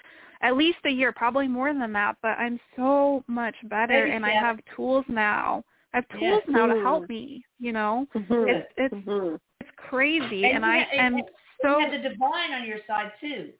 [0.42, 4.31] at least a year, probably more than that, but I'm so much better and I
[4.33, 5.62] have tools now.
[5.94, 6.31] I have Yeah.
[6.31, 8.07] tools now to help me, you know.
[8.14, 8.48] Mhm.
[8.48, 9.38] It's it's Mhm.
[9.61, 11.20] it's crazy And and I am
[11.61, 13.52] so you had the divine on your side too.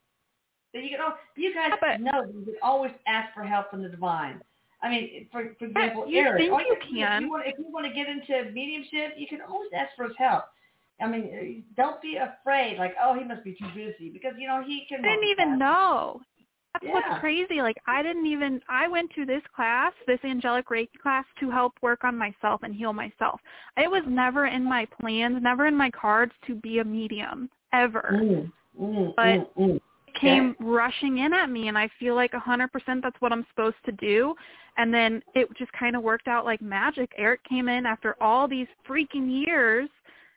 [0.73, 3.45] So you can, oh, you guys Yeah, but- know that you can always ask for
[3.45, 4.43] help from the divine.
[4.81, 6.39] I mean, for for example, you Erik.
[6.39, 7.23] think oh, you If can.
[7.23, 10.17] you, want, if you want to get into mediumship, you can always ask for his
[10.17, 10.47] help.
[11.03, 12.79] I mean, uh, don't be afraid.
[12.79, 15.05] Like, oh, he must be too busy because you know he can.
[15.05, 16.21] I didn't even know.
[16.73, 16.93] That's Yeah.
[16.93, 17.61] what's crazy.
[17.61, 21.75] Like I didn't even I went to this class, this angelic Reiki class to help
[21.83, 23.41] work on myself and heal myself.
[23.77, 28.11] It was never in my plans, never in my cards to be a medium ever.
[28.13, 29.81] Mm, mm, But- mm, mm.
[30.15, 33.47] It came rushing in at me and I feel like a 100% that's what I'm
[33.49, 34.35] supposed to do.
[34.77, 37.11] And then it just kind of worked out like magic.
[37.17, 39.89] Erik came in after all these freaking years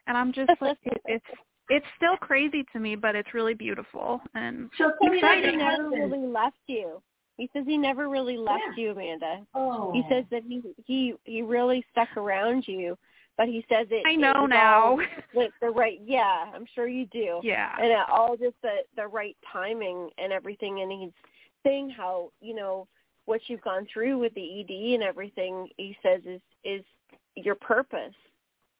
[0.08, 1.26] and I'm just like it, it's
[1.70, 5.56] it's still crazy to me, but it's really beautiful and So tell He says he
[5.58, 7.02] never really left you.
[7.38, 8.84] He says he never really left Yeah.
[8.84, 9.46] you, Amanda.
[9.56, 9.92] Oh.
[9.92, 12.98] He says that he he he really stuck around you,
[13.38, 14.04] but he says it.
[14.08, 14.84] I know was now.
[14.92, 15.02] all
[15.34, 16.00] with the right.
[16.06, 17.40] Yeah, I'm sure you do.
[17.44, 17.76] yeah.
[17.82, 21.12] and uh, all just the the right timing and everything and he's
[21.66, 22.88] saying how you know
[23.26, 26.84] what you've gone through with the ed and everything he says is is
[27.36, 28.14] your purpose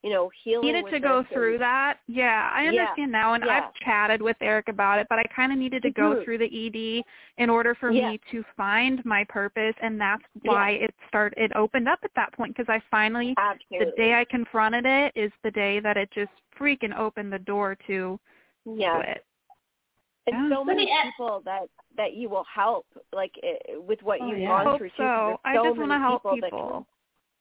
[0.06, 1.98] you know healing needed with to go this through and- that.
[2.06, 3.58] Yeah, I Yeah, understand now, and yeah.
[3.66, 6.24] I've chatted with Erik about it, but I kind of needed to go Mhm.
[6.24, 7.04] through the ED
[7.38, 8.12] in order for Yeah.
[8.12, 11.40] me to find my purpose, and that's why it started.
[11.40, 15.12] It opened up at that point because I finally, absolutely the day I confronted it,
[15.16, 18.20] is the day that it just freaking opened the door to
[18.66, 19.26] yeah it.
[20.28, 20.50] and Yeah.
[20.58, 24.48] so many people that that you will help like i with what Oh, you've yeah.
[24.50, 25.26] gone Hope through too, 'cause so.
[25.28, 26.88] there's I so just want to help people that people.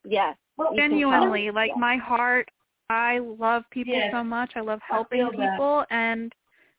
[0.04, 1.80] Can- yeah Well, Genuinely, like Yeah.
[1.80, 2.48] my heart,
[2.90, 4.12] I love people Yes.
[4.12, 4.52] so much.
[4.56, 5.32] I love I helping that.
[5.32, 6.32] people, and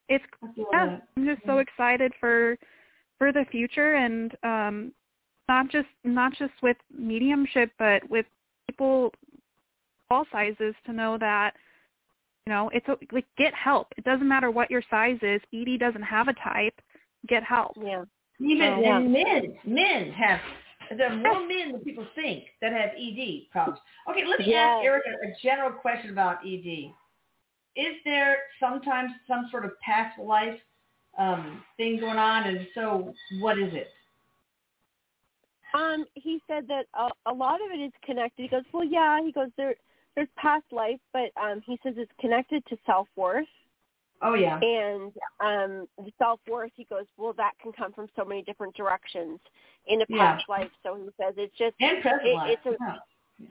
[0.07, 1.07] it's I feel yeah, that.
[1.17, 2.57] I'm just so excited for
[3.17, 4.93] for the future and um
[5.49, 8.25] not just not just with mediumship but with
[8.69, 9.13] people
[10.11, 11.55] all sizes to know that
[12.45, 13.88] you know it's o- like get help.
[13.97, 15.41] It doesn't matter what your size is.
[15.53, 16.79] ED doesn't have a type.
[17.27, 17.75] Get help.
[17.81, 18.03] yeah
[18.39, 18.97] Even Yeah.
[18.97, 20.39] and men, men have
[20.98, 23.80] there are more men than people think that have ED problems.
[24.10, 24.78] Okay, let me Yes.
[24.78, 26.91] ask Erica a, general question about ED.
[27.76, 30.60] Is there sometimes some sort of past life
[31.17, 33.88] um, thing going on, and so, what is it?
[35.74, 38.43] Um, he said that a, a lot of it is connected.
[38.43, 39.19] He goes, well, yeah.
[39.24, 39.76] He goes, there,
[40.15, 43.48] there's past life, but um, he says it's connected to self worth
[44.21, 46.71] Oh yeah, and um, the self worth.
[46.75, 49.39] He goes, well, that can come from so many different directions
[49.88, 50.34] in a Yeah.
[50.36, 50.71] past life.
[50.84, 52.58] So he says it's just and present it- life.
[52.63, 52.95] it's a-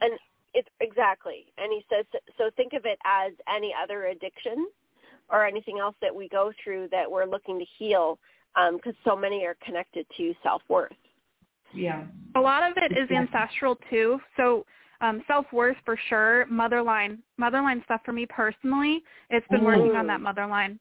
[0.01, 0.07] yeah.
[0.53, 1.45] it's exactly.
[1.57, 2.05] And he says,
[2.37, 4.67] so think of it as any other addiction.
[5.29, 8.19] or anything else that we go through that we're looking to heal
[8.73, 10.93] because um, so many are connected to self-worth.
[11.73, 12.03] Yeah.
[12.35, 14.19] A lot of it is ancestral too.
[14.37, 14.67] So
[15.05, 19.65] um, self-worth for sure, motherline, motherline stuff for me personally, it's been mm-hmm.
[19.65, 20.79] working on that motherline.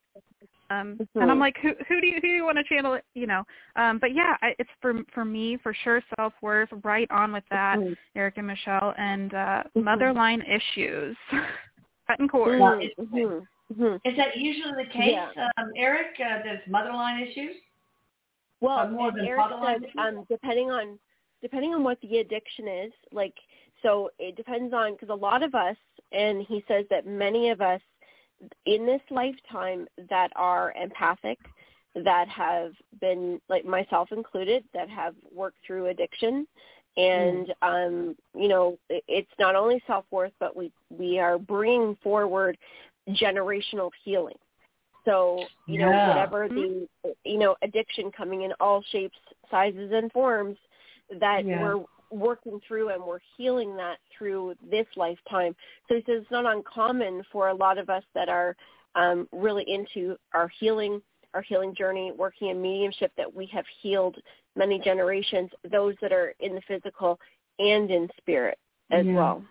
[0.70, 1.20] Um, mm-hmm.
[1.20, 3.04] and I'm like, who who do you who do you want to channel it?
[3.14, 3.44] You know,
[3.76, 7.44] um, but yeah, I, it's for for me for sure self worth, right on with
[7.50, 7.92] that, mm-hmm.
[8.16, 9.80] Erik and Michelle, and uh, mm-hmm.
[9.80, 11.16] motherline issues,
[12.06, 12.62] cutting cords.
[12.98, 13.16] Mm-hmm.
[13.16, 14.08] Mm-hmm.
[14.08, 15.48] Is that usually the case, yeah.
[15.58, 16.16] um, Erik?
[16.18, 17.56] Uh, there's motherline issues.
[18.60, 20.98] Well, more than Erik said, um, depending on
[21.42, 23.34] depending on what the addiction is, like
[23.84, 25.76] so, it depends on because a lot of us,
[26.12, 27.80] and he says that many of us
[28.66, 31.38] in this lifetime that are empathic,
[31.94, 36.46] that have been like myself included, that have worked through addiction,
[36.96, 37.86] and mm.
[37.86, 42.56] um, you know, it's not only self worth, but we we are bringing forward
[43.10, 44.36] generational healing.
[45.04, 46.88] So, you know, whatever the,
[47.24, 49.18] you know, addiction coming in all shapes,
[49.50, 50.56] sizes, and forms
[51.20, 51.62] that yeah.
[51.62, 55.54] we're working through and we're healing that through this lifetime.
[55.88, 58.56] So he says it's not uncommon for a lot of us that are
[58.94, 61.02] um, really into our healing,
[61.34, 64.16] our healing journey, working in mediumship, that we have healed
[64.56, 67.18] many generations, those that are in the physical
[67.58, 68.58] and in spirit
[68.90, 69.14] as yeah.
[69.14, 69.42] well.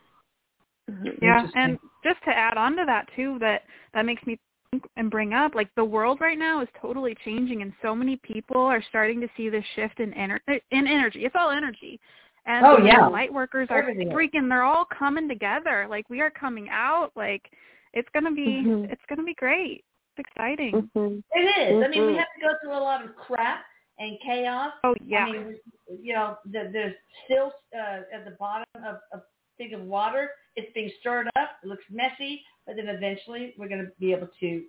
[0.90, 1.08] Mm-hmm.
[1.22, 3.64] Yeah, and just to add on to that too, that
[3.94, 4.38] that makes me
[4.72, 8.18] think and bring up like the world right now is totally changing, and so many
[8.18, 10.40] people are starting to see this shift in ener-
[10.72, 11.24] in energy.
[11.24, 12.02] It's all energy,
[12.46, 13.08] and oh, yeah.
[13.08, 14.50] light workers are Everything freaking.
[14.50, 15.88] They're all coming together.
[15.90, 17.12] Like we are coming out.
[17.16, 17.50] Like
[17.94, 18.92] it's gonna be mm-hmm.
[18.92, 19.84] it's gonna be great.
[20.16, 20.90] It's exciting.
[20.96, 21.20] Mm-hmm.
[21.32, 21.84] It is.
[21.84, 22.18] I mean, we Mm-hmm.
[22.18, 23.64] have to go through a lot of crap
[24.00, 24.72] and chaos.
[24.84, 25.26] Oh yeah.
[25.26, 25.56] I mean,
[26.02, 29.22] you know, the, there's still uh, at the bottom of a
[29.58, 30.30] thing of water.
[30.56, 31.52] It's being stirred up.
[31.64, 34.64] It looks messy, but then eventually we're going to be able to,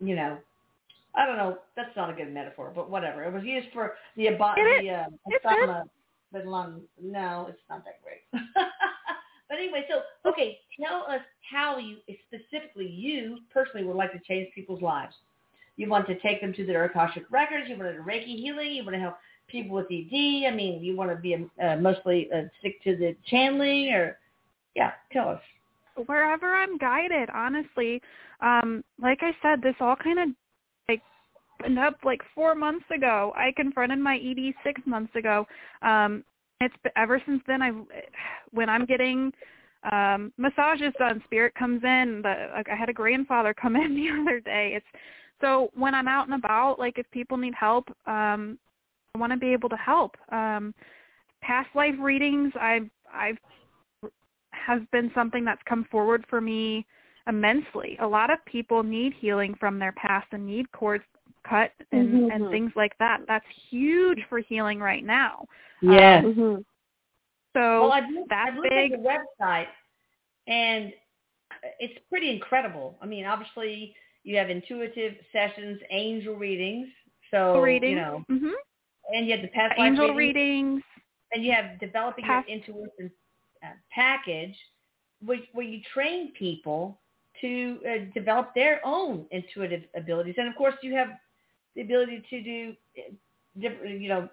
[0.00, 0.38] you know,
[1.14, 1.58] I don't know.
[1.76, 3.22] That's not a good metaphor, but whatever.
[3.24, 5.44] It was used for the abo- It the uh, It's
[6.32, 6.82] the lung.
[7.00, 8.22] No, it's not that great.
[9.48, 14.52] but anyway, so okay, tell us how you specifically you personally would like to change
[14.54, 15.14] people's lives.
[15.76, 17.68] You want to take them to their Akashic records.
[17.68, 18.72] You want to do Reiki healing.
[18.72, 19.16] You want to help
[19.48, 20.46] people with ED.
[20.46, 24.18] I mean, you want to be uh, mostly uh, stick to the channeling, or
[24.74, 25.40] yeah, tell us.
[26.06, 28.00] Wherever I'm guided, honestly.
[28.40, 30.28] Um, like I said, this all kind of
[31.78, 33.32] up like four months ago.
[33.36, 35.46] I confronted my ED six months ago.
[35.82, 36.24] Um,
[36.60, 37.62] it's ever since then.
[37.62, 37.76] I've
[38.52, 39.32] when I'm getting
[39.90, 42.20] um massages done, spirit comes in.
[42.22, 44.72] The, like I had a grandfather come in the other day.
[44.76, 45.02] It's
[45.40, 48.58] so when I'm out and about, like if people need help, um,
[49.14, 50.16] I want to be able to help.
[50.30, 50.72] Um,
[51.42, 53.38] past life readings, I've I've
[54.52, 56.86] has been something that's come forward for me
[57.26, 57.96] immensely.
[58.00, 61.04] A lot of people need healing from their past and need cords
[61.48, 62.30] cut and, Mm-hmm.
[62.30, 63.20] and things like that.
[63.28, 65.46] That's huge for healing right now.
[65.82, 66.24] Yes.
[66.24, 66.60] Um, Mm-hmm.
[67.54, 68.92] so well, I've looked, that's I've looked big.
[68.92, 69.66] at the website,
[70.46, 70.92] and
[71.78, 72.96] it's pretty incredible.
[73.02, 76.88] I mean, obviously you have intuitive sessions, angel readings.
[77.30, 77.90] So readings.
[77.90, 78.48] you know, hmm
[79.14, 80.82] and you have the past life Angel readings, readings.
[81.32, 83.10] and you have developing Past- your intuition
[83.64, 84.54] uh, package,
[85.24, 87.00] where, where you train people
[87.40, 91.08] to uh, develop their own intuitive abilities, and of course you have
[91.74, 92.72] the ability to do
[93.60, 94.28] different, you know,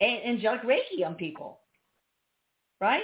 [0.00, 1.60] angelic reiki on people,
[2.80, 3.02] right?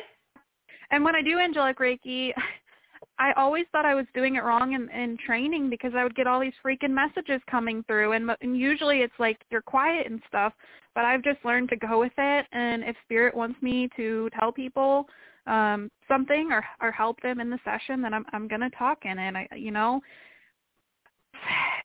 [0.90, 2.32] And when I do angelic Reiki,
[3.20, 6.26] I always thought I was doing it wrong in, in training because I would get
[6.28, 10.52] all these freaking messages coming through, and, and usually it's like you're quiet and stuff.
[10.94, 14.52] But I've just learned to go with it, and if spirit wants me to tell
[14.52, 15.06] people
[15.46, 19.18] um something or or help them in the session, then I'm I'm gonna talk in
[19.18, 19.34] it.
[19.34, 20.00] I you know,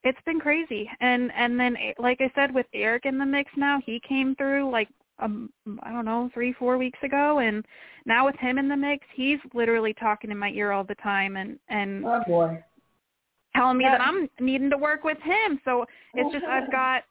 [0.03, 3.51] it's been crazy, and and then eh, like I said with Erik in the mix
[3.55, 4.89] now, he came through like
[5.19, 5.49] um
[5.81, 7.65] I don't know three four weeks ago, and
[8.05, 11.37] now with him in the mix, he's literally talking in my ear all the time
[11.37, 12.63] and and Oh boy.
[13.55, 13.91] telling me Yeah.
[13.97, 15.59] that I'm needing to work with him.
[15.63, 15.85] So
[16.15, 17.03] it's just I've got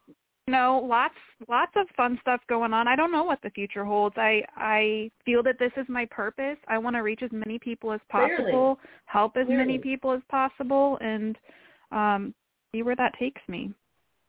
[0.46, 1.14] you know lots
[1.48, 2.88] lots of fun stuff going on.
[2.88, 4.16] I don't know what the future holds.
[4.18, 6.58] I I feel that this is my purpose.
[6.68, 8.36] I want to reach as many people as Clearly.
[8.36, 11.38] possible, help as many people as possible, and
[11.90, 12.34] um
[12.72, 13.72] see where that takes me.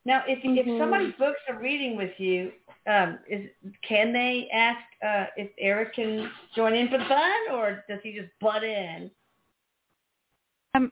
[0.06, 0.58] Now, if Mhm.
[0.58, 2.52] if somebody books a reading with you,
[2.88, 3.50] um, is
[3.88, 8.14] can they ask uh, if Erik can join in for the fun, or does he
[8.14, 9.10] just butt in?
[10.76, 10.92] Um,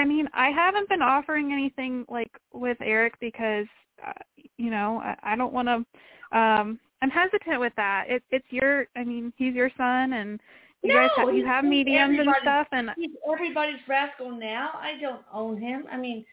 [0.00, 3.66] I mean, I haven't been offering anything like with Erik because,
[4.06, 4.12] uh,
[4.58, 6.38] you know, I, I don't want to.
[6.38, 8.06] Um, I'm hesitant with that.
[8.08, 8.86] It, it's your.
[8.96, 10.40] I mean, he's your son, and
[10.82, 14.72] You no, guys have you have mediums and stuff, and he's everybody's rascal now.
[14.74, 15.86] I don't own him.
[15.90, 16.24] I mean,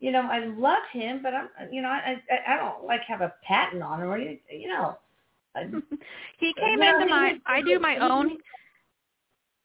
[0.00, 3.20] you know, I love him, but I'm, you know, I I, I don't like have
[3.20, 4.60] a patent on him or anything.
[4.60, 4.98] You know.
[6.38, 7.34] he came no, into my.
[7.46, 8.38] I do my own.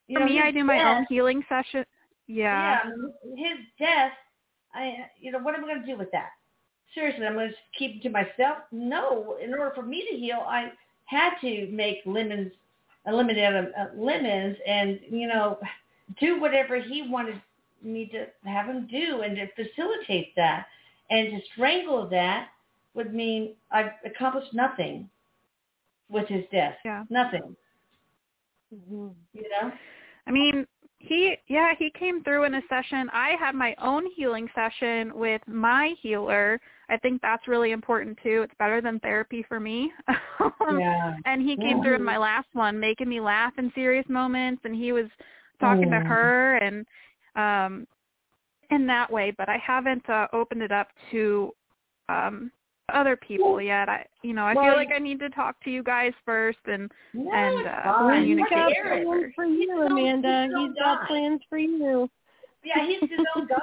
[0.06, 1.84] You For know, me, I do my death, own healing session.
[2.26, 2.80] Yeah.
[2.84, 2.90] Yeah,
[3.36, 4.10] his death.
[4.74, 6.30] I, you know, what am I going to do with that?
[6.94, 8.58] Seriously, I'm going to keep it to myself?
[8.72, 9.36] No.
[9.40, 10.72] In order for me to heal, I
[11.04, 12.50] had to make lemons,
[13.06, 15.60] eliminate uh, lemons, and you know,
[16.20, 17.40] do whatever he wanted
[17.82, 20.66] me to have him do, and to facilitate that,
[21.10, 22.48] and to strangle that
[22.94, 25.08] would mean I've accomplished nothing
[26.08, 26.74] with his death.
[26.84, 27.04] Yeah.
[27.10, 27.56] Nothing.
[28.74, 29.08] Mm-hmm.
[29.34, 29.72] You know.
[30.26, 30.66] I mean,
[30.98, 33.08] he yeah, he came through in a session.
[33.12, 36.60] I had my own healing session with my healer.
[36.88, 38.42] I think that's really important too.
[38.42, 39.92] It's better than therapy for me.
[40.78, 41.16] Yeah.
[41.26, 41.82] and he came Yeah.
[41.82, 45.06] through in my last one, making me laugh in serious moments and he was
[45.58, 46.06] talking to Mm.
[46.06, 46.86] her and
[47.36, 47.86] um
[48.70, 51.52] in that way, but I haven't uh, opened it up to
[52.08, 52.50] um
[52.92, 53.88] other people yet.
[53.88, 56.58] I you know, I Well, feel like I need to talk to you guys first
[56.66, 58.20] and No, and uh, fine.
[58.20, 59.06] communicate got Look at with Erik.
[59.06, 60.48] plans for you, his Amanda.
[60.48, 62.10] he's He's got plans for you.
[62.64, 63.56] Yeah, he's his own guy.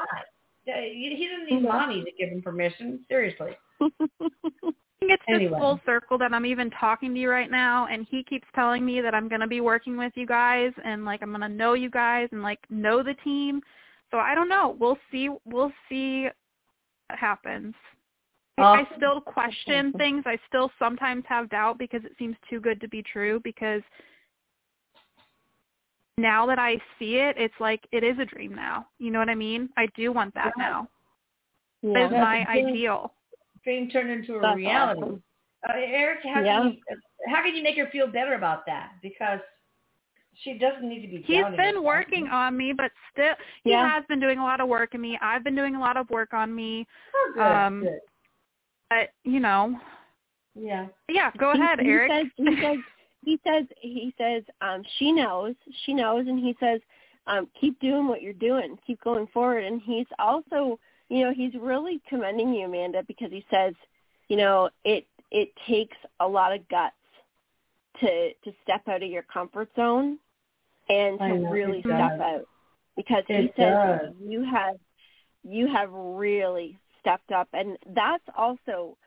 [0.76, 1.70] He doesn't need Yeah.
[1.70, 3.06] mommy to give him permission.
[3.08, 3.58] Seriously.
[3.80, 3.90] I
[5.00, 5.60] think it's just Anyway.
[5.60, 9.00] full circle that I'm even talking to you right now and he keeps telling me
[9.02, 11.74] that I'm going to be working with you guys and like I'm going to know
[11.74, 13.62] you guys and like know the team.
[14.12, 14.76] So I don't know.
[14.80, 16.24] We'll see we'll see
[17.10, 17.76] what happens.
[18.58, 20.24] I- I still question things.
[20.26, 23.84] I still sometimes have doubt because it seems too good to be true because
[26.18, 28.88] now that I see it, it's like it is a dream now.
[29.00, 29.70] You know what I mean?
[29.78, 30.64] I do want that Yeah.
[30.64, 30.88] now.
[31.84, 31.94] Yeah.
[31.94, 32.66] That is That's my dream.
[32.68, 33.14] ideal.
[33.64, 35.02] Dream turned into a That's reality.
[35.02, 35.24] awesome.
[35.68, 36.60] Uh, Erik, how Yeah.
[36.62, 36.82] can you
[37.28, 38.94] how can you make her feel better about that?
[39.02, 39.40] Because
[40.36, 41.22] she doesn't need to be.
[41.24, 41.86] He's doubting been herself.
[41.86, 43.90] working on me, but still, he Yeah.
[43.90, 45.18] has been doing a lot of work on me.
[45.20, 46.86] I've been doing a lot of work on me.
[47.16, 48.00] Oh, good, um, good.
[48.90, 49.80] But you know,
[50.56, 50.88] Yeah.
[51.10, 51.32] yeah.
[51.38, 52.12] Go He- ahead, he Erik.
[52.12, 52.78] Says, he says
[53.28, 55.54] he says he says um she knows
[55.86, 56.80] she knows and he says
[57.28, 59.66] um keep doing what you're doing keep going forward.
[59.66, 63.74] And he's also you know he's really commending you amanda because he says
[64.30, 66.96] you know it it takes a lot of guts
[68.00, 70.18] to to step out of your comfort zone
[70.90, 72.48] and I to really step out.
[72.96, 74.14] Because he It says does.
[74.24, 74.78] you have
[75.44, 77.50] you have really stepped up.
[77.52, 78.98] And that's also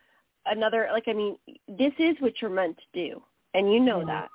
[0.47, 1.37] another like i mean
[1.69, 3.23] this is what you're meant to do
[3.55, 4.07] and you know Yeah.
[4.07, 4.31] that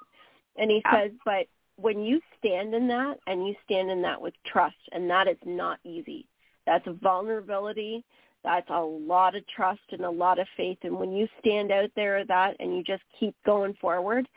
[0.57, 0.91] and he Yeah.
[1.01, 1.47] says but
[1.77, 5.37] when you stand in that and you stand in that with trust and that is
[5.45, 6.25] not easy
[6.65, 8.03] that's a vulnerability
[8.43, 11.89] that's a lot of trust and a lot of faith and when you stand out
[11.95, 14.27] there that and you just keep going forward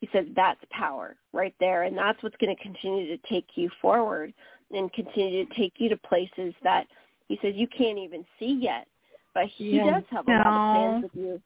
[0.00, 3.70] he says that's power right there and that's what's going to continue to take you
[3.80, 4.32] forward
[4.70, 6.86] and continue to take you to places that
[7.28, 8.86] he says you can't even see yet
[9.34, 9.94] but he Yeah.
[9.94, 10.70] does have a lot of No.
[10.70, 11.42] plans with you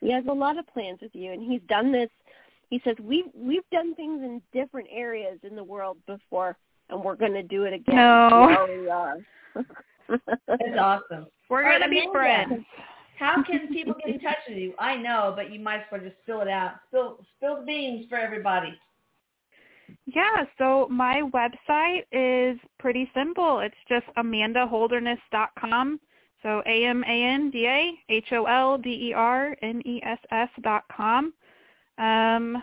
[0.00, 2.10] he has a lot of plans with you and he's done this
[2.68, 6.56] he says we've we've done things in different areas in the world before
[6.88, 8.46] and we're going to do it again No.
[8.48, 9.16] we already are
[10.48, 11.26] That's awesome.
[11.48, 12.64] We're gonna be friends.
[13.18, 14.72] How can people get in touch with you?
[14.78, 16.74] I know, but you might as well just spill it out.
[16.88, 18.72] Spill spill the beans for everybody.
[20.06, 23.60] Yeah, so my website is pretty simple.
[23.60, 26.00] It's just amandaholderness.com.
[26.42, 30.00] So A M A N D A H O L D E R N E
[30.04, 31.32] S S dot com.
[31.98, 32.54] Um,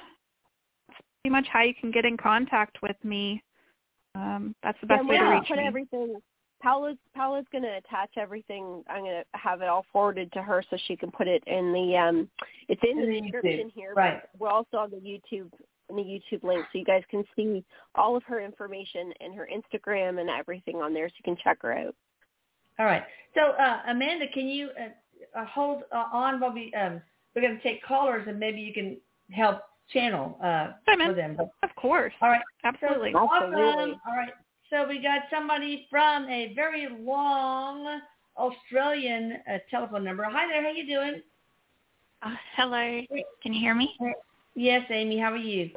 [0.88, 3.44] that's pretty much how you can get in contact with me.
[4.16, 5.66] Um, that's the best yeah, way to we'll reach put me.
[5.68, 6.16] everything
[6.62, 8.84] Paula's Paula's going to attach everything.
[8.90, 11.72] I'm going to have it all forwarded to her so she can put it in
[11.74, 12.30] the um
[12.68, 13.94] it's in, In the the description YouTube, here.
[13.96, 14.22] right.
[14.22, 15.52] But we're also on the YouTube
[15.90, 17.63] in the YouTube link so you guys can see
[17.96, 21.60] all of her information and her Instagram and everything on there so you can check
[21.62, 21.96] her out.
[22.80, 23.04] All right.
[23.34, 27.02] So uh, Amanda, can you uh, uh, hold uh, on while we um,
[27.36, 28.98] we're going to take callers and maybe you can
[29.32, 29.62] help
[29.94, 31.36] channel uh, for them.
[31.38, 32.13] But, Of course.
[32.22, 32.42] all right.
[32.63, 33.12] Absolutely.
[33.13, 33.62] So, Absolutely.
[33.62, 34.02] awesome.
[34.08, 34.34] All right.
[34.70, 38.02] So we got somebody from a very long
[38.38, 40.24] Australian uh, telephone number.
[40.24, 40.62] Hi there.
[40.63, 41.22] How you doing?
[42.22, 43.02] Uh, hello.
[43.42, 43.96] Can you hear me?
[44.56, 45.20] Yes, Amy.
[45.20, 45.70] How are you?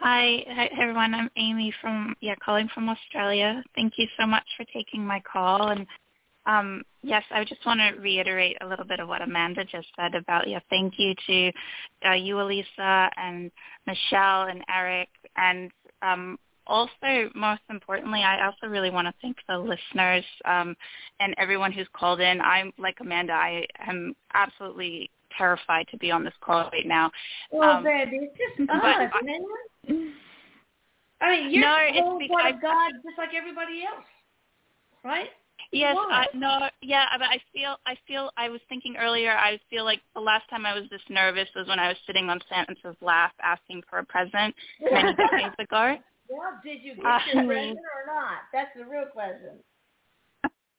[0.00, 1.12] Hi, hi everyone.
[1.12, 3.64] I'm Amy from yeah, calling from Australia.
[3.74, 5.70] Thank you so much for taking my call.
[5.70, 5.88] And
[6.46, 10.14] um, yes, I just want to reiterate a little bit of what Amanda just said
[10.14, 10.60] about yeah.
[10.70, 11.52] Thank you to
[12.08, 13.50] uh, you, Elisa, and
[13.88, 19.58] Michelle and Erik, and um, also most importantly, I also really want to thank the
[19.58, 20.76] listeners um,
[21.18, 22.40] and everyone who's called in.
[22.40, 23.32] I'm like Amanda.
[23.32, 27.10] I am absolutely terrified to be on this call right now.
[27.52, 30.14] Well, Um, baby, it's just but us, I- man.
[31.20, 34.04] I mean, you're No, the it's because part of God, just like everybody else,
[35.04, 35.30] right?
[35.72, 39.84] Yes, I, no, yeah, but I feel, I feel, I was thinking earlier, I feel
[39.84, 42.96] like the last time I was this nervous was when I was sitting on Santa's
[43.02, 45.96] lap asking for a present many decades ago.
[46.28, 48.38] Well, did you get Uh, your present or not?
[48.52, 49.58] That's the real question.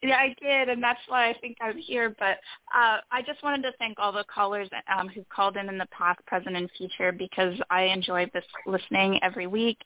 [0.01, 2.15] Yeah, I did, and that's why I think I'm here.
[2.17, 2.37] But
[2.73, 5.87] uh, I just wanted to thank all the callers um, who've called in in the
[5.87, 9.77] past, present, and future because I enjoy this listening every week,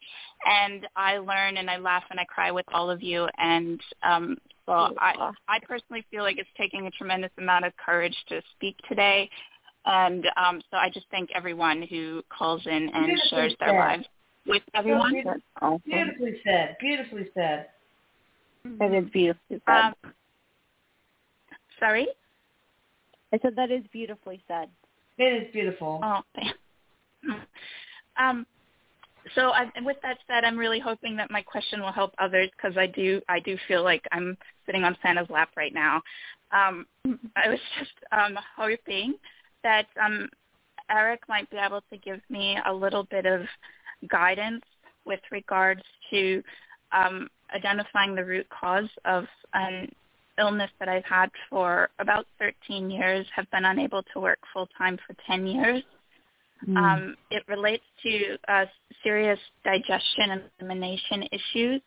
[0.45, 3.27] and I learn and I laugh and I cry with all of you.
[3.39, 4.37] And um,
[4.67, 8.77] so I, I personally feel like it's taking a tremendous amount of courage to speak
[8.87, 9.29] today.
[9.85, 14.05] And um, so I just thank everyone who calls in and shares their lives
[14.45, 15.11] with everyone.
[15.11, 15.31] beautiful.
[15.31, 15.81] That's awesome.
[15.85, 16.77] Beautifully said.
[16.79, 17.67] Beautifully said.
[18.79, 19.69] That is beautifully said.
[19.69, 19.93] Um,
[21.79, 22.07] sorry.
[23.33, 24.69] I said that is beautifully said.
[25.17, 25.99] It is beautiful.
[26.03, 26.21] Oh.
[28.17, 28.45] Um,
[29.35, 32.49] so I, and with that said, I'm really hoping that my question will help others
[32.55, 36.01] because I do I do feel like I'm sitting on Santa's lap right now.
[36.51, 36.85] Um,
[37.35, 39.15] I was just um, hoping
[39.63, 40.29] that um,
[40.91, 43.41] Eric might be able to give me a little bit of
[44.09, 44.63] guidance
[45.05, 46.43] with regards to
[46.91, 49.91] um, identifying the root cause of an
[50.39, 54.97] illness that I've had for about 13 years, have been unable to work full time
[55.05, 55.83] for 10 years.
[56.67, 56.77] Mm.
[56.77, 58.65] Um, it relates to uh,
[59.03, 61.81] serious digestion and elimination issues.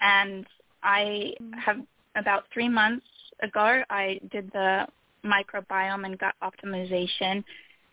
[0.00, 0.46] And
[0.82, 1.34] I
[1.64, 1.78] have
[2.16, 3.06] about three months
[3.42, 4.86] ago, I did the
[5.24, 7.44] microbiome and gut optimization.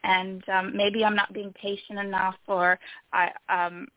[0.04, 2.78] And um, maybe I'm not being patient enough, or
[3.14, 3.88] I um,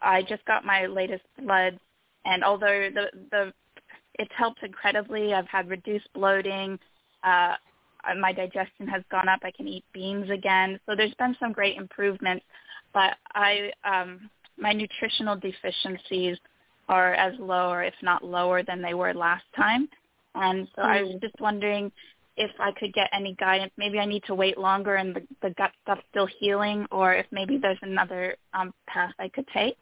[0.00, 1.78] I just got my latest bloods.
[2.24, 3.52] And although the the
[4.18, 6.78] it's helped incredibly, I've had reduced bloating.
[7.24, 7.54] Uh,
[8.04, 9.40] uh, my digestion has gone up.
[9.42, 10.78] I can eat beans again.
[10.86, 12.44] So there's been some great improvements,
[12.92, 16.38] but I um, my nutritional deficiencies
[16.88, 19.88] are as low or if not lower than they were last time.
[20.34, 21.90] And so I was just wondering
[22.36, 23.72] if I could get any guidance.
[23.76, 27.26] Maybe I need to wait longer and the, the gut stuff's still healing, or if
[27.30, 29.78] maybe there's another um, path I could take.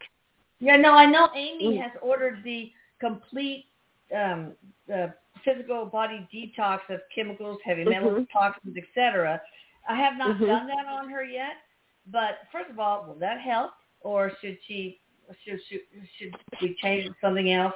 [0.61, 3.67] Yeah, no, I know Amy has ordered the complete
[4.15, 4.53] um,
[4.87, 5.13] the
[5.45, 8.31] physical body detox of chemicals, heavy metals, Mhm.
[8.33, 9.41] toxins, etc.
[9.87, 10.47] I have not Mhm.
[10.47, 11.59] done that on her yet,
[12.07, 15.01] but first of all, will that help, or should she
[15.45, 15.83] should should,
[16.17, 17.75] should we change something else?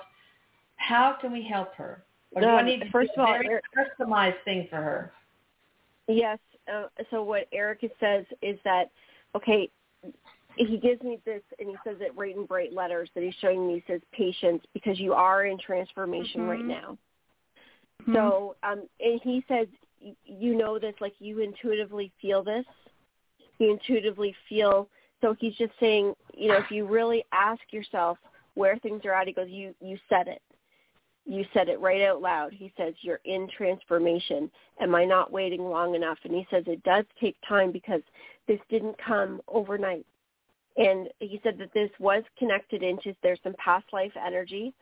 [0.77, 2.05] How can we help her?
[2.33, 4.77] Or do I Um, need to first do of a all, very customized thing for
[4.77, 5.13] her?
[6.09, 6.39] Yes.
[6.67, 8.91] Uh, so what Erica says is that
[9.35, 9.71] okay,
[10.57, 13.67] he gives me this and he says it right in bright letters that he's showing
[13.67, 13.75] me.
[13.87, 16.69] He says patience because you are in transformation right Mhm.
[16.69, 16.99] now.
[18.07, 18.15] Mhm.
[18.15, 19.69] So um, and he says
[20.01, 22.67] y- you know this like you intuitively feel this.
[23.59, 24.89] You intuitively feel.
[25.21, 28.19] So he's just saying you know if you really ask yourself
[28.55, 30.43] where things are at, he goes you you said it
[31.25, 32.53] you said it right out loud.
[32.53, 34.51] He says, you're in transformation.
[34.81, 36.19] Am I not waiting long enough?
[36.25, 38.03] And he says, it does take time because
[38.49, 40.05] this didn't come overnight.
[40.77, 44.73] And he said that this was connected into, there's some past life energy.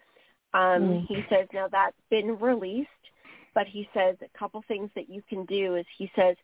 [0.55, 1.07] Um, Mm.
[1.07, 2.89] He says, now that's been released,
[3.55, 6.37] but he says a couple things that you can do is he says,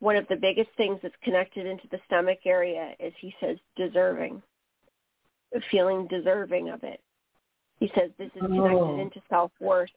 [0.00, 4.42] one of the biggest things that's connected into the stomach area is he says deserving,
[5.70, 7.00] feeling deserving of it.
[7.80, 9.00] He says this is connected Oh.
[9.00, 9.90] into self-worth.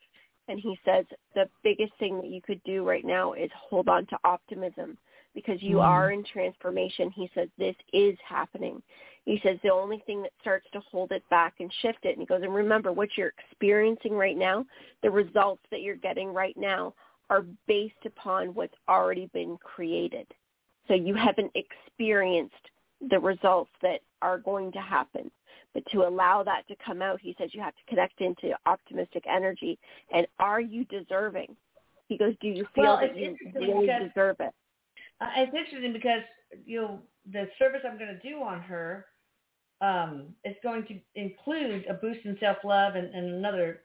[0.47, 1.05] And he says
[1.35, 4.97] the biggest thing that you could do right now is hold on to optimism
[5.33, 5.85] because you Mm.
[5.85, 7.09] are in transformation.
[7.11, 8.81] He says this is happening.
[9.25, 12.19] He says the only thing that starts to hold it back and shift it, and
[12.19, 14.65] he goes, and remember what you're experiencing right now,
[15.03, 16.93] the results that you're getting right now
[17.29, 20.25] are based upon what's already been created.
[20.87, 22.69] So you haven't experienced
[23.09, 25.31] the results that are going to happen.
[25.73, 29.23] But to allow that to come out, he says you have to connect into optimistic
[29.29, 29.77] energy.
[30.11, 31.55] And are you deserving?
[32.07, 34.53] He goes, do you feel Well, that you really deserve it?
[35.21, 36.21] Uh, it's interesting because
[36.65, 36.99] you know
[37.31, 39.05] the service I'm going to do on her
[39.81, 43.81] um, is going to include a boost in self love and, and another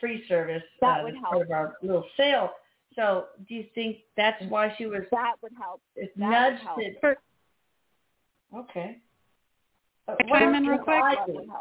[0.00, 1.32] free service That uh, would help.
[1.32, 2.50] part of our little sale.
[2.94, 5.80] So do you think that's why she was That would help.
[5.96, 6.78] it's that would nudged help.
[6.78, 7.00] to?
[7.00, 7.16] For-
[8.54, 8.98] Okay.
[10.08, 11.02] Uh, Can I what else in real can quick?
[11.02, 11.52] I do?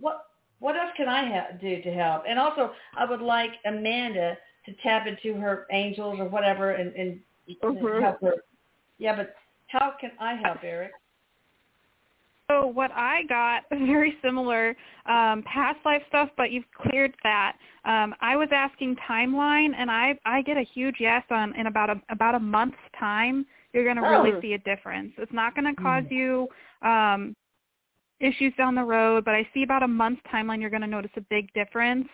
[0.00, 0.26] What
[0.58, 2.24] what else can I ha- do to help?
[2.28, 4.36] And also, I would like Amanda
[4.66, 7.20] to tap into her angels or whatever and, and
[7.62, 8.00] Mhm.
[8.02, 8.34] help her.
[8.98, 9.34] Yeah, but
[9.68, 10.92] how can I help, Erik?
[12.50, 14.76] So what I got very similar
[15.06, 17.56] um, past life stuff, but you've cleared that.
[17.84, 21.90] Um, I was asking timeline, and I I get a huge yes on in about
[21.90, 23.46] a about a month's time.
[23.72, 24.22] You're going to Oh.
[24.22, 25.12] really see a difference.
[25.18, 26.48] It's not going to cause you
[26.82, 27.34] um,
[28.20, 31.10] issues down the road, but I see about a month's timeline you're going to notice
[31.16, 32.08] a big difference.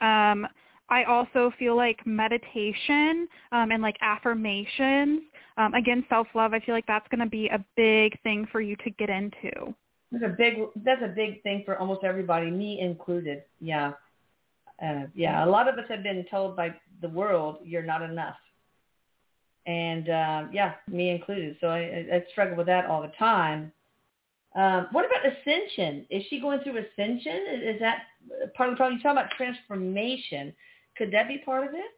[0.00, 0.46] Um,
[0.88, 5.22] I also feel like meditation um, and like affirmations,
[5.56, 8.76] um, again, self-love, I feel like that's going to be a big thing for you
[8.76, 9.74] to get into.
[10.12, 13.44] That's a big that's a big thing for almost everybody, me included.
[13.60, 13.92] Yeah.
[14.82, 18.36] Uh, yeah, a lot of us have been told by the world you're not enough.
[19.66, 21.56] And uh, yeah, me included.
[21.60, 23.72] So I, I struggle with that all the time.
[24.56, 26.06] Um, what about ascension?
[26.10, 27.44] Is she going through ascension?
[27.52, 27.98] Is, is that
[28.56, 28.96] part of the problem?
[28.96, 30.52] You talk about transformation.
[30.96, 31.92] Could that be part of it?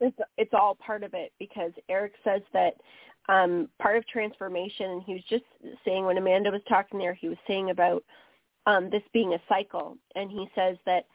[0.00, 2.74] It's it's all part of it because Erik says that
[3.28, 5.44] um, part of transformation, and he was just
[5.84, 8.04] saying when Amanda was talking there, he was saying about
[8.66, 11.06] um, this being a cycle, and he says that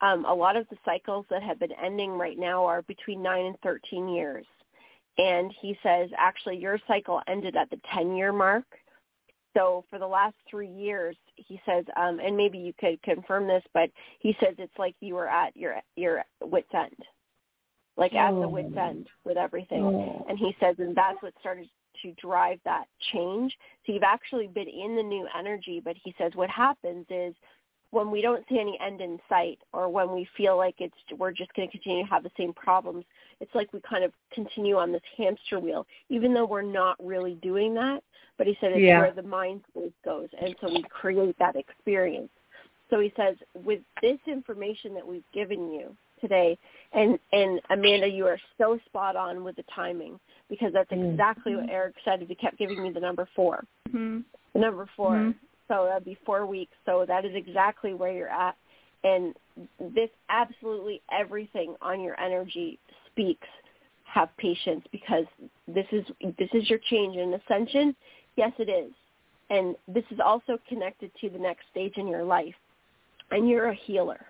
[0.00, 3.46] um, a lot of the cycles that have been ending right now are between nine
[3.46, 4.46] and thirteen years,
[5.18, 8.64] and he says actually your cycle ended at the ten year mark.
[9.54, 13.62] So for the last three years, he says, um, and maybe you could confirm this,
[13.74, 16.96] but he says it's like you were at your your wit's end
[17.96, 19.82] like at the oh, wit's end with everything.
[19.84, 20.26] Oh.
[20.28, 21.68] And he says, and that's what started
[22.02, 23.56] to drive that change.
[23.86, 27.34] So you've actually been in the new energy, but he says what happens is
[27.90, 31.30] when we don't see any end in sight or when we feel like it's we're
[31.30, 33.04] just going to continue to have the same problems,
[33.40, 37.34] it's like we kind of continue on this hamster wheel, even though we're not really
[37.42, 38.02] doing that.
[38.38, 38.98] But he said it's Yeah.
[38.98, 42.30] where the mind space goes, and so we create that experience.
[42.88, 46.56] So he says, with this information that we've given you today,
[46.94, 50.18] and and Amanda, you are so spot on with the timing
[50.48, 51.10] because that's Mm.
[51.10, 52.22] exactly what Erik said.
[52.22, 54.20] He kept giving me the number four, hmm
[54.54, 55.34] the number 4 Mhm.
[55.68, 56.76] So that'd be four weeks.
[56.84, 58.56] So that is exactly where you're at,
[59.04, 59.34] and
[59.78, 63.48] this absolutely everything on your energy speaks.
[64.04, 65.26] Have patience because
[65.66, 66.06] this is
[66.36, 67.96] this is your change in ascension.
[68.36, 68.92] Yes, it is,
[69.48, 72.58] and this is also connected to the next stage in your life,
[73.30, 74.26] and you're a healer.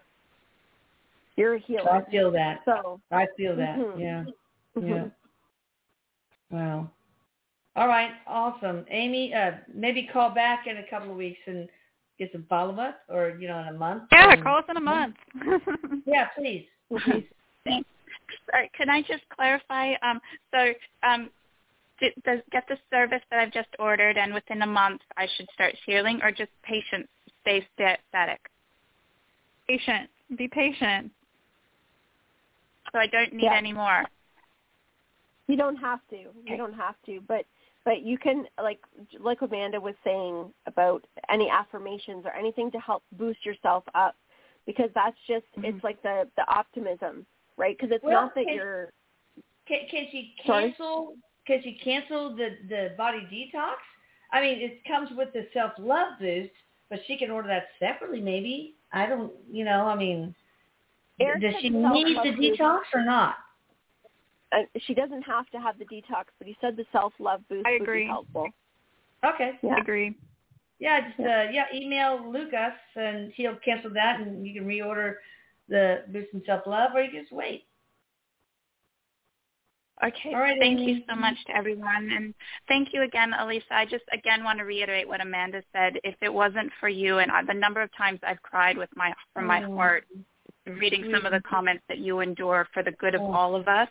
[1.37, 1.91] You're a healer.
[1.93, 2.61] I feel that.
[2.65, 3.79] So I feel that.
[3.79, 4.01] Mhm.
[4.01, 4.25] Yeah.
[4.77, 4.89] mhm.
[4.89, 5.09] Yeah.
[6.51, 6.91] Wow.
[7.77, 8.11] All right.
[8.27, 8.85] Awesome.
[8.91, 11.69] Amy, uh, maybe call back in a couple of weeks and
[12.19, 14.05] get some follow-up or, you know, in a month.
[14.13, 15.17] Yeah, And- call us in a month.
[16.07, 16.67] Yeah, please.
[16.91, 17.25] Please.
[17.65, 17.89] Thanks.
[18.51, 19.95] Sorry, can I just clarify?
[20.03, 20.21] Um,
[20.51, 21.31] so um,
[22.01, 25.49] d- does get the service that I've just ordered, and within a month I should
[25.55, 27.09] start healing, or just patient
[27.41, 27.67] stay
[28.11, 28.41] static?
[29.69, 30.11] patient.
[30.37, 31.11] Be patient.
[32.93, 33.55] So I don't need Yeah.
[33.55, 34.05] any more.
[35.49, 36.17] You don't have to.
[36.47, 37.47] You don't have to, but
[37.85, 38.81] but you can like
[39.19, 44.15] like Amanda was saying about any affirmations or anything to help boost yourself up
[44.67, 45.65] because that's just Mhm.
[45.65, 47.27] it's like the the optimism,
[47.57, 47.77] right?
[47.77, 48.93] Because it's Well, not that it- you're
[49.67, 50.65] Can, can she Sorry?
[50.71, 51.17] cancel?
[51.47, 53.77] Can she cancel the the body detox?
[54.33, 56.53] I mean, it comes with the self love boost,
[56.89, 58.21] but she can order that separately.
[58.21, 59.33] Maybe I don't.
[59.51, 60.35] You know, I mean,
[61.21, 62.61] Erik does said she self-love need the boost.
[62.61, 63.37] detox or not?
[64.53, 67.67] uh, she doesn't have to have the detox, but he said the self love boost
[67.67, 68.49] I would be helpful.
[69.25, 69.53] Okay.
[69.63, 69.75] Yeah.
[69.77, 70.15] I agree.
[70.79, 75.15] Yeah, just uh, yeah, email Lucas and he'll cancel that, and you can reorder
[75.69, 77.65] the boost and self love, or you can just wait.
[80.05, 80.35] Okay.
[80.35, 80.93] All right, thank Amy.
[80.95, 82.35] you so much to everyone, and
[82.67, 83.67] thank you again, Elisa.
[83.71, 85.95] I just again want to reiterate what Amanda said.
[86.03, 89.13] If it wasn't for you, and I, the number of times I've cried with my
[89.33, 89.77] from my Oh.
[89.77, 90.05] heart,
[90.67, 93.33] reading some of the comments that you endure for the good of Oh.
[93.33, 93.89] all of us.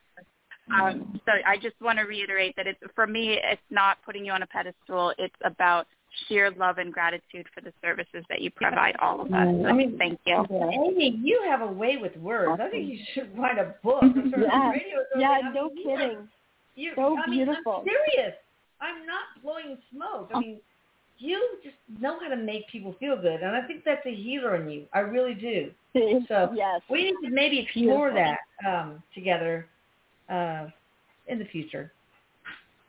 [0.73, 4.31] Um, so I just want to reiterate that it's for me, it's not putting you
[4.31, 5.13] on a pedestal.
[5.17, 5.85] It's about
[6.27, 9.47] sheer love and gratitude for the services that you provide all of us.
[9.47, 10.45] Mm, I mean, thank you.
[10.49, 12.61] Amy, you have a way with words.
[12.61, 14.03] I think you should write a book.
[14.03, 14.71] or sort of Yeah.
[14.71, 15.21] radio or something.
[15.21, 16.29] Yeah, no mean, you are- kidding.
[16.75, 17.75] You, So I mean, beautiful.
[17.79, 18.35] I'm serious.
[18.79, 20.31] I'm not blowing smoke.
[20.33, 20.61] I mean,
[21.21, 24.55] you just know how to make people feel good, and I think that's a healer
[24.55, 24.85] in you.
[24.93, 25.71] I really do.
[26.29, 26.81] So yes.
[26.89, 28.35] we need to maybe explore Beautiful.
[28.63, 29.67] that um, together
[30.29, 30.67] uh,
[31.27, 31.91] in the future.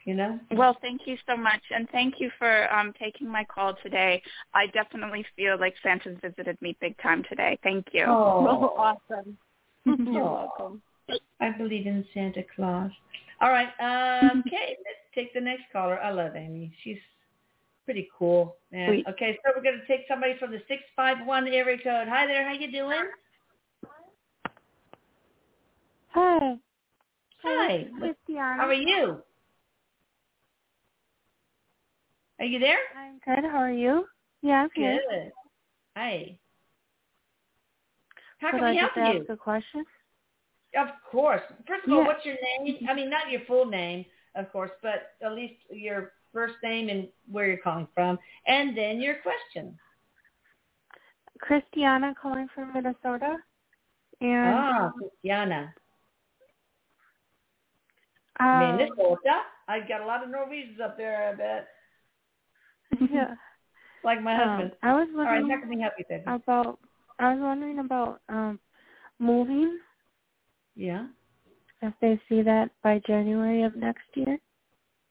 [0.05, 0.39] You know?
[0.53, 4.23] Well, thank you so much, and thank you for um, taking my call today.
[4.55, 7.59] I definitely feel like Santa's visited me big time today.
[7.63, 8.05] Thank you.
[8.09, 8.75] Oh,
[9.11, 9.37] awesome.
[9.85, 10.49] You're Oh.
[10.59, 10.83] welcome.
[11.41, 12.91] I believe in Santa Claus.
[13.41, 13.69] All right.
[13.81, 15.99] Um, okay, let's take the next caller.
[16.01, 16.73] I love Amy.
[16.85, 16.99] She's
[17.85, 18.57] pretty cool.
[18.71, 18.89] Man.
[18.89, 19.07] Sweet.
[19.09, 22.09] Okay, so we're going to take somebody from the 651 area code.
[22.09, 22.47] Hi there.
[22.47, 23.05] How you doing?
[26.15, 26.59] Hey,
[27.45, 27.89] Hi.
[27.99, 28.63] Christiana.
[28.63, 29.23] How are you?
[32.39, 32.79] Are you there?
[32.97, 33.51] I'm good.
[33.51, 34.07] How are you?
[34.43, 35.01] Yeah, I'm good.
[35.11, 35.33] Good.
[35.97, 36.39] Hi.
[38.39, 39.21] How Would can I we help just you?
[39.21, 39.85] ask a question?
[40.77, 41.43] Of course.
[41.67, 42.07] First of all, Yeah.
[42.07, 42.87] what's your name?
[42.89, 44.05] I mean, not your full name,
[44.35, 49.01] of course, but at least your first name and where you're calling from, and then
[49.01, 49.79] your question.
[51.41, 53.37] Christiana calling from Minnesota.
[54.21, 55.75] And ah, Christiana.
[58.39, 59.41] um, Minnesota.
[59.69, 61.69] I've got a lot of Norwegians up there, I bet.
[63.13, 63.35] yeah.
[64.05, 64.73] Like my Um, husband.
[64.83, 66.23] I was All right, wondering how can we help you, baby?
[66.27, 66.79] about
[67.19, 68.59] I was wondering about um
[69.19, 69.79] moving
[70.75, 71.07] yeah.
[71.83, 74.39] if they see that by January of next year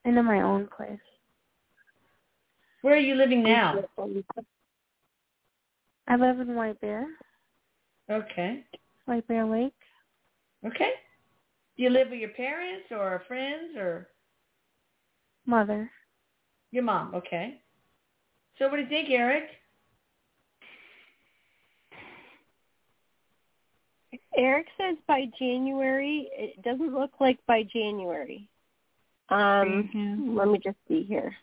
[0.05, 0.99] into my own place.
[2.81, 3.83] Where are you living now?
[6.07, 7.07] I live in White Bear,
[8.09, 8.63] Okay.
[9.05, 9.73] White Bear Lake.
[10.65, 10.91] Okay.
[11.77, 14.09] Do you live with your parents or friends or
[15.45, 15.89] Mother.
[16.71, 17.13] your mom?
[17.15, 17.61] Okay.
[18.57, 19.45] So what do you think, Erik?
[24.37, 26.29] Erik says by January.
[26.33, 28.47] It doesn't look like by January.
[29.29, 30.35] Um, Mhm.
[30.35, 31.35] let me just see here.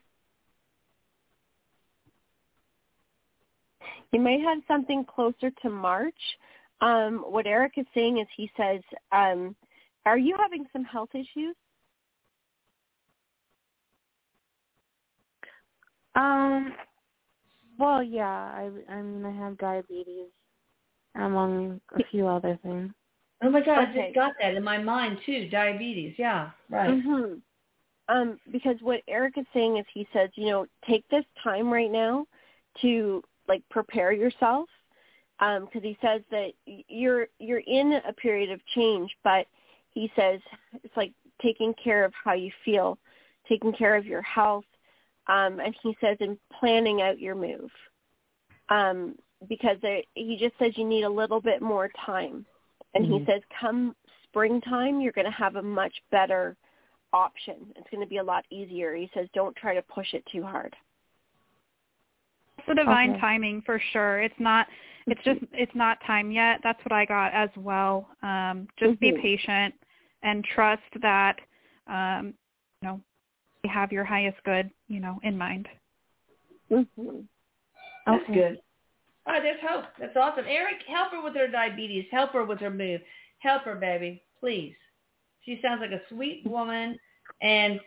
[4.13, 6.15] You may have something closer to March.
[6.81, 8.81] Um, what Erik is saying is he says,
[9.13, 9.55] um,
[10.07, 11.55] are you having some health issues?
[16.15, 16.73] Um
[17.79, 20.31] well yeah, I I mean I have diabetes
[21.15, 22.91] among a few other things.
[23.43, 25.49] Oh my God, I just got that in my mind too.
[25.49, 26.15] Diabetes.
[26.19, 26.51] Yeah.
[26.71, 26.91] Right.
[26.91, 27.35] Mm-hmm.
[28.09, 31.91] Um, because what Erik is saying is he says, you know, take this time right
[31.91, 32.27] now
[32.81, 34.69] to like prepare yourself.
[35.41, 39.47] Um, because he says that you're you're in a period of change, but
[39.91, 40.41] he says
[40.83, 42.99] it's like taking care of how you feel,
[43.49, 44.65] taking care of your health,
[45.29, 47.71] um, and he says in planning out your move.
[48.69, 49.15] Um,
[49.49, 52.45] because there, he just says you need a little bit more time,
[52.95, 53.27] and he Mhm.
[53.27, 53.95] says come
[54.25, 56.57] springtime you're going to have a much better
[57.13, 57.73] option.
[57.77, 58.95] It's going to be a lot easier.
[58.95, 60.77] He says don't try to push it too hard.
[62.69, 63.21] It's the divine Okay.
[63.21, 64.21] timing for sure.
[64.21, 64.67] It's not
[65.07, 66.61] it's just it's not time yet.
[66.63, 68.09] That's what I got as well.
[68.23, 69.23] Um just be Mhm.
[69.23, 69.75] patient
[70.23, 71.41] and trust that
[71.87, 72.35] um
[72.83, 73.01] you know
[73.65, 75.69] you have your highest good, you know, in mind.
[76.71, 77.21] Mm-hmm.
[78.07, 78.35] That's Okay.
[78.35, 78.63] good.
[79.27, 79.87] All right, there's hope.
[79.99, 80.47] That's awesome.
[80.47, 82.07] Erik, help her with her diabetes.
[82.11, 83.01] Help her with her move.
[83.41, 84.75] Help her, baby, please.
[85.45, 86.99] She sounds like a sweet woman,
[87.43, 87.81] and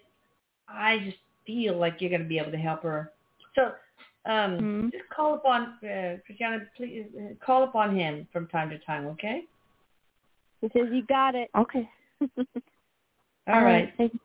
[0.67, 3.11] I just feel like you're going to be able to help her.
[3.55, 3.73] So,
[4.25, 4.91] um, Mhm.
[4.91, 6.65] just call upon uh, Christiana.
[6.77, 9.07] Please uh, call upon him from time to time.
[9.07, 9.45] Okay.
[10.61, 11.49] He says you got it.
[11.55, 11.89] Okay.
[13.47, 13.91] All right.
[13.97, 14.19] Thank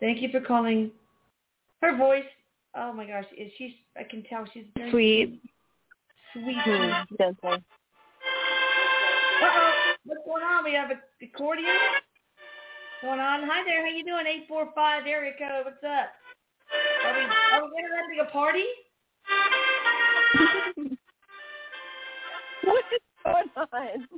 [0.00, 0.90] Thank you for calling.
[1.80, 2.24] Her voice.
[2.74, 3.72] Oh my gosh, is she's?
[3.96, 5.40] I can tell she's very Sweet.
[6.32, 6.56] Sweet.
[6.56, 7.06] Mhm.
[9.42, 9.72] Uh-oh.
[10.04, 10.64] What's going on?
[10.64, 11.76] We have a accordion
[13.02, 13.42] going on.
[13.44, 13.82] Hi there.
[13.84, 14.26] How you doing?
[14.26, 15.64] 845 area code.
[15.66, 16.14] What's up?
[17.04, 18.64] Are we, are we interrupting a party?
[22.64, 24.08] What is going on?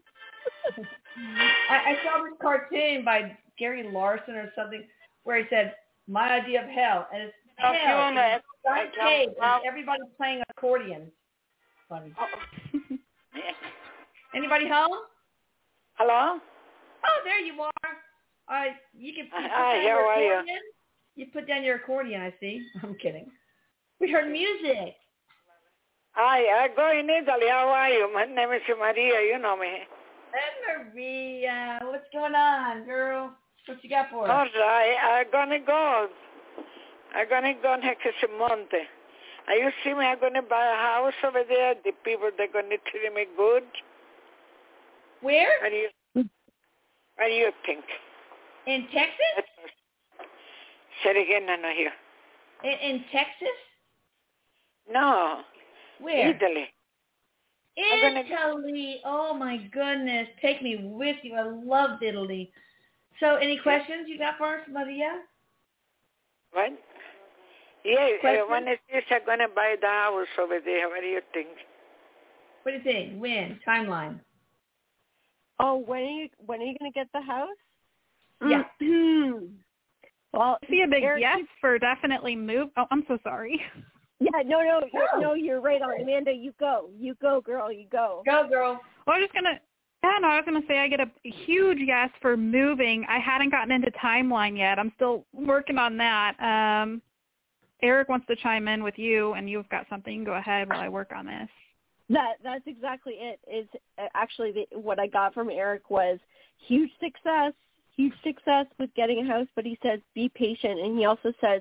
[1.71, 4.85] I, I saw this cartoon by Gary Larson or something
[5.25, 5.75] where he said,
[6.07, 7.09] my idea of hell.
[7.13, 7.97] And it's oh, hell.
[7.97, 9.61] Fiona, and it's I cave, out.
[9.61, 11.11] and everybody's playing accordions.
[11.89, 12.13] Funny.
[12.75, 12.75] Yes.
[12.75, 12.97] Oh.
[14.35, 14.99] Anybody home?
[15.95, 16.39] Hello?
[17.07, 17.71] Oh, there you are.
[18.49, 20.33] All right, you can you put Hi, down your how are you?
[20.33, 20.57] accordion.
[21.17, 22.67] You put down your accordion, I see.
[22.83, 23.31] I'm kidding.
[24.01, 24.97] We heard music.
[26.17, 27.51] Hi, I go in Italy.
[27.51, 28.09] How are you?
[28.15, 29.35] My name is Maria.
[29.35, 29.83] You know me.
[30.31, 33.33] Hey, Maria, what's going on, girl?
[33.67, 34.49] What you got for us?
[34.57, 34.95] right.
[35.03, 36.07] I'm going to go.
[37.17, 38.07] I'm going to go next
[38.39, 38.71] month.
[39.49, 40.07] Are you see me?
[40.07, 41.75] I'm going to buy a house over there.
[41.85, 43.65] The people, they're going to treat me good.
[45.21, 45.51] Where?
[45.63, 47.85] What do you, what do you think?
[48.69, 49.51] In Texas?
[51.03, 51.93] Say it again, I know here.
[52.63, 53.59] In, in Texas?
[54.89, 55.41] No,
[56.01, 56.31] Where?
[56.31, 56.67] Italy.
[57.77, 59.01] Italy.
[59.05, 60.29] Oh my goodness.
[60.41, 61.35] Take me with you.
[61.35, 62.53] I love Italy.
[63.21, 65.21] So any questions you got for us, Maria?
[66.53, 66.73] What?
[67.85, 68.43] Yeah, Question?
[68.47, 69.05] uh, when is this?
[69.11, 70.89] I'm going to buy the house over there.
[70.89, 71.49] What do you think?
[72.63, 73.21] What do you think?
[73.21, 73.61] When?
[73.67, 74.21] Timeline.
[75.61, 77.49] Oh, when are you when are you going to get the house?
[78.47, 78.65] Yeah.
[80.33, 82.71] well, See a big Erik, yes for definitely move.
[82.77, 83.61] Oh, I'm so sorry.
[84.25, 84.89] Yeah, no, no, Go.
[84.93, 86.01] you're, no, you're right on.
[86.01, 86.89] Amanda, you go.
[86.99, 88.23] You go, girl, you go.
[88.25, 88.81] Go, girl.
[89.07, 89.61] Well, I was just gonna.
[90.03, 93.05] Yeah, no, I was gonna say I get a huge yes for moving.
[93.09, 94.79] I hadn't gotten into timeline yet.
[94.79, 96.35] I'm still working on that.
[96.41, 97.03] Um,
[97.83, 100.25] Erik wants to chime in with you, and you've got something.
[100.25, 101.49] Go ahead while I work on this.
[102.09, 103.41] That that's exactly it.
[103.47, 103.65] it.
[103.75, 106.19] Is uh, actually the, what I got from Erik was
[106.67, 107.53] huge success,
[107.95, 109.49] huge success with getting a house.
[109.55, 111.61] But he says be patient, and he also says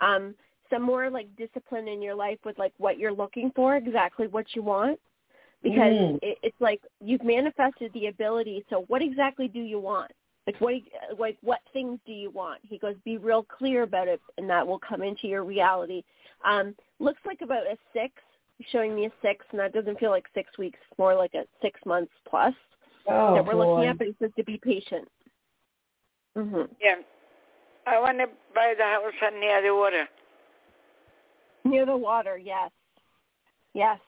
[0.00, 0.34] um,
[0.70, 4.54] some more like discipline in your life with like what you're looking for, exactly what
[4.54, 4.98] you want.
[5.62, 6.18] Because Mm.
[6.22, 8.64] it, it's like you've manifested the ability.
[8.68, 10.12] So what exactly do you want?
[10.46, 10.74] Like what
[11.18, 12.60] like what things do you want?
[12.62, 16.02] He goes, be real clear about it, and that will come into your reality.
[16.44, 18.12] Um, looks like about a six,
[18.58, 20.78] He's showing me a six, and that doesn't feel like six weeks.
[20.88, 22.54] It's more like a six months plus
[23.08, 23.66] Oh, that we're boy.
[23.66, 23.98] looking at.
[23.98, 25.08] But he says to be patient.
[26.36, 26.96] hmm Yeah.
[27.86, 30.08] I want to buy the house near the water.
[31.64, 32.70] Near the water, yes,
[33.72, 33.98] yes.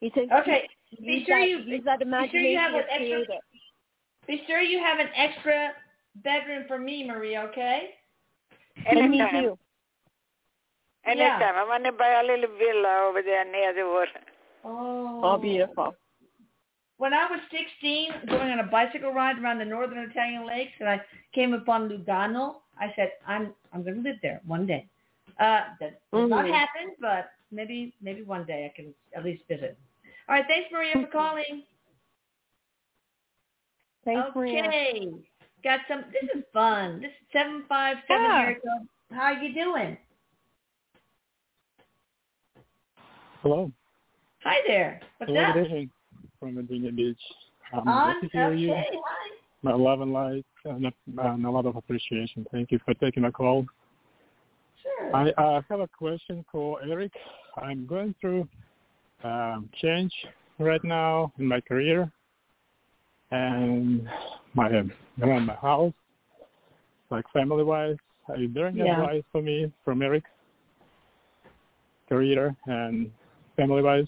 [0.00, 0.68] He says, Okay.
[0.90, 3.40] use Be sure that, you use that be sure you imagination have an extra create.
[4.26, 5.72] Be sure you have an extra
[6.22, 7.90] bedroom for me, Maria, okay?
[8.86, 9.42] And me Anytime.
[9.42, 9.58] too.
[11.04, 11.40] Anytime.
[11.40, 11.52] Yeah.
[11.54, 14.26] I want to buy a little villa over there near the water.
[14.64, 15.20] Oh.
[15.22, 15.94] Oh, beautiful.
[16.98, 20.88] When I was 16, going on a bicycle ride around the northern Italian lakes, and
[20.88, 21.00] I
[21.34, 24.88] came upon Lugano, I said, "I'm I'm going to live there one day."
[25.38, 26.52] Uh, that did not Mhm.
[26.52, 29.76] happen, but maybe maybe one day I can at least visit.
[30.28, 31.62] All right, thanks Maria for calling.
[34.04, 35.18] Thanks, okay, Maria.
[35.62, 36.04] got some.
[36.10, 37.00] This is fun.
[37.00, 38.40] This is seven five seven Yeah.
[38.42, 38.88] area code.
[39.10, 39.98] How you doing?
[43.42, 43.70] Hello.
[44.42, 45.00] Hi there.
[45.18, 45.54] What's Hello, up?
[45.54, 45.90] good
[46.40, 47.20] from Virginia Beach.
[47.72, 48.74] Um, On, good to hear okay, you.
[48.74, 49.30] hi.
[49.62, 52.46] My love and light and, and a lot of appreciation.
[52.52, 53.66] Thank you for taking my call.
[54.86, 55.16] Sure.
[55.16, 57.12] I uh, have a question for Erik.
[57.62, 58.48] I'm going through
[59.24, 60.12] um, change
[60.58, 62.10] right now in my career
[63.30, 64.08] and
[64.54, 64.68] my
[65.22, 65.92] around my house,
[67.10, 67.96] like family wise.
[68.28, 69.00] Are you there any Yeah.
[69.00, 70.24] advice for me from Erik?
[72.08, 73.10] Career and
[73.56, 74.06] family wise.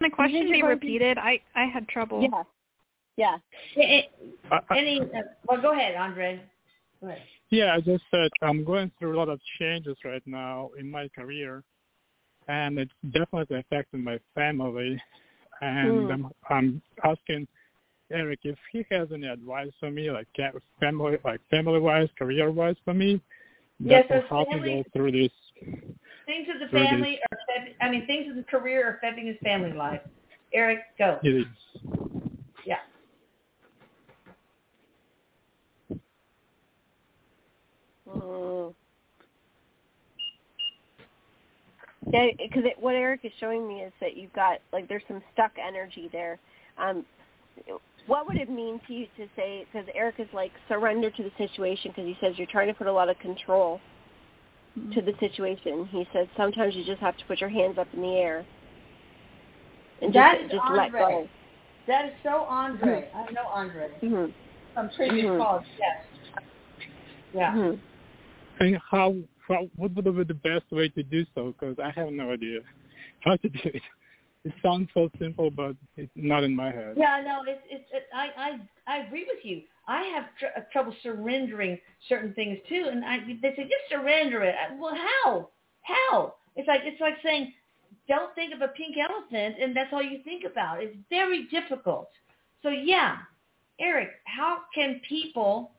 [0.00, 1.18] The question you're be repeated.
[1.18, 2.22] I I had trouble.
[2.22, 2.42] Yeah.
[3.16, 3.36] Yeah.
[3.76, 4.02] Eh, eh,
[4.50, 5.00] I, I, Any?
[5.00, 6.42] Uh, well, go ahead, Andre.
[7.00, 7.22] Go ahead.
[7.50, 11.08] Yeah, I just said I'm going through a lot of changes right now in my
[11.08, 11.62] career,
[12.48, 15.00] and it's definitely affecting my family.
[15.60, 16.10] And Hmm.
[16.10, 17.46] I'm, I'm asking
[18.10, 22.94] Erik if he has any advice for me, like ca- family, like family-wise, career-wise for
[22.94, 23.20] me.
[23.78, 25.32] Yes, that will so help me go through this.
[26.26, 29.26] Things of the Through family are, affect- I mean, things of the career are affecting
[29.26, 30.00] his family life.
[30.52, 31.18] Erik, go.
[31.22, 31.46] It is.
[32.64, 32.76] Yeah.
[38.08, 38.74] Mm.
[42.12, 45.52] Yeah, because what Erik is showing me is that you've got like there's some stuck
[45.58, 46.38] energy there.
[46.78, 47.04] Um,
[48.06, 49.66] what would it mean to you to say?
[49.72, 52.86] Because Erik is like surrender to the situation because he says you're trying to put
[52.86, 53.80] a lot of control
[54.92, 55.86] to the situation.
[55.90, 58.44] He says sometimes you just have to put your hands up in the air
[60.02, 61.28] and That just just let go.
[61.86, 63.08] That is so Andre.
[63.14, 64.26] I know Andre hmm
[64.74, 65.38] from previous Mhm.
[65.38, 65.64] calls.
[65.78, 66.06] Yes.
[67.32, 67.52] Yeah.
[67.52, 67.74] hmm
[68.60, 69.16] And how,
[69.46, 71.52] how what would be the best way to do so?
[71.52, 72.60] Because I have no idea
[73.20, 73.82] how to do it.
[74.44, 76.96] It sounds so simple, but it's not in my head.
[76.98, 77.88] Yeah, no, it's it's.
[77.92, 79.62] It, I I I agree with you.
[79.88, 81.78] I have tr- uh, trouble surrendering
[82.08, 84.54] certain things too, and I they say just surrender it.
[84.54, 85.48] I- Well, how?
[85.82, 86.34] How?
[86.56, 87.54] It's like it's like saying
[88.06, 90.82] don't think of a pink elephant, and that's all you think about.
[90.82, 92.10] It's very difficult.
[92.62, 93.16] So yeah,
[93.80, 95.72] Erik, how can people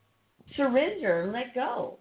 [0.56, 2.00] surrender and let go?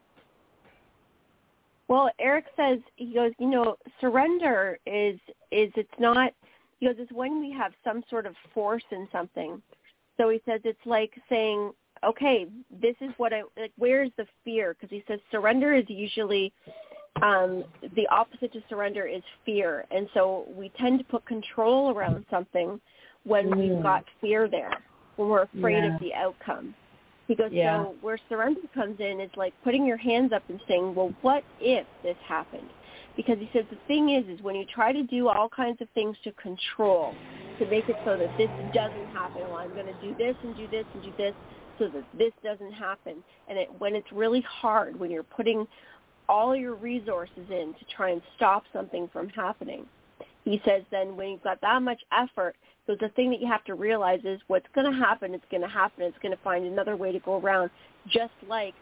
[1.88, 5.18] Well, Erik says he goes, you know, surrender is
[5.52, 6.32] is it's not
[6.78, 9.62] he goes, it's when we have some sort of force in something.
[10.16, 11.72] So he says it's like saying,
[12.04, 12.46] okay,
[12.80, 13.72] this is what I like.
[13.76, 14.74] Where is the fear?
[14.74, 16.52] Because he says surrender is usually
[17.22, 17.64] um,
[17.96, 22.80] the opposite to surrender is fear, and so we tend to put control around something
[23.24, 23.56] when Mm.
[23.56, 24.82] we've got fear there,
[25.16, 25.94] when we're afraid Yeah.
[25.94, 26.74] of the outcome.
[27.28, 27.84] He goes, Yeah.
[27.84, 31.42] so where surrender comes in is like putting your hands up and saying, well, what
[31.60, 32.68] if this happened?
[33.16, 35.88] Because he says the thing is, is when you try to do all kinds of
[35.94, 37.14] things to control,
[37.58, 40.56] to make it so that this doesn't happen, well, I'm going to do this and
[40.56, 41.34] do this and do this
[41.78, 43.22] so that this doesn't happen.
[43.48, 45.66] And it, when it's really hard, when you're putting
[46.28, 49.86] all your resources in to try and stop something from happening,
[50.44, 52.56] he says then when you've got that much effort,
[52.86, 55.62] so the thing that you have to realize is what's going to happen, it's going
[55.62, 56.04] to happen.
[56.04, 57.70] It's going to find another way to go around,
[58.08, 58.74] just like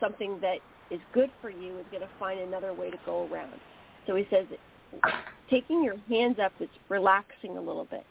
[0.00, 0.58] something that
[0.90, 3.60] is good for you is going to find another way to go around.
[4.06, 4.46] So he says
[5.50, 8.04] taking your hands up is relaxing a little bit,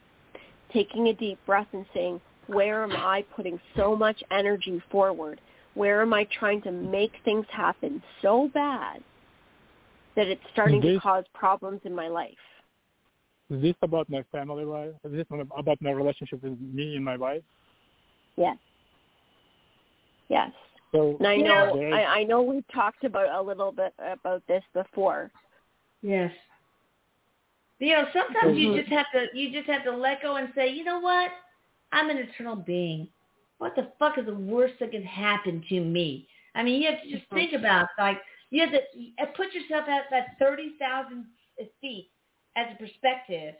[0.72, 5.40] taking a deep breath and saying, where am I putting so much energy forward?
[5.74, 9.02] Where am I trying to make things happen so bad
[10.14, 12.32] that it's starting to cause problems in my life?
[13.50, 14.92] Is this about my family life?
[15.04, 17.42] Is this about my relationship with me and my wife?
[18.36, 18.56] Yes.
[20.28, 20.50] Yes.
[20.94, 23.92] So And I You know, there- I, I know we've talked about a little bit
[23.98, 25.30] about this before.
[26.02, 26.32] Yes.
[27.80, 28.76] You know, sometimes you Mhm.
[28.76, 31.32] just have to you just have to let go and say, you know what?
[31.92, 33.08] I'm an eternal being.
[33.58, 36.28] What the fuck is the worst that can happen to me?
[36.54, 40.08] I mean, you have to just think about like you have to put yourself at
[40.10, 41.26] that thirty thousand
[41.80, 42.10] feet
[42.56, 43.56] as a perspective,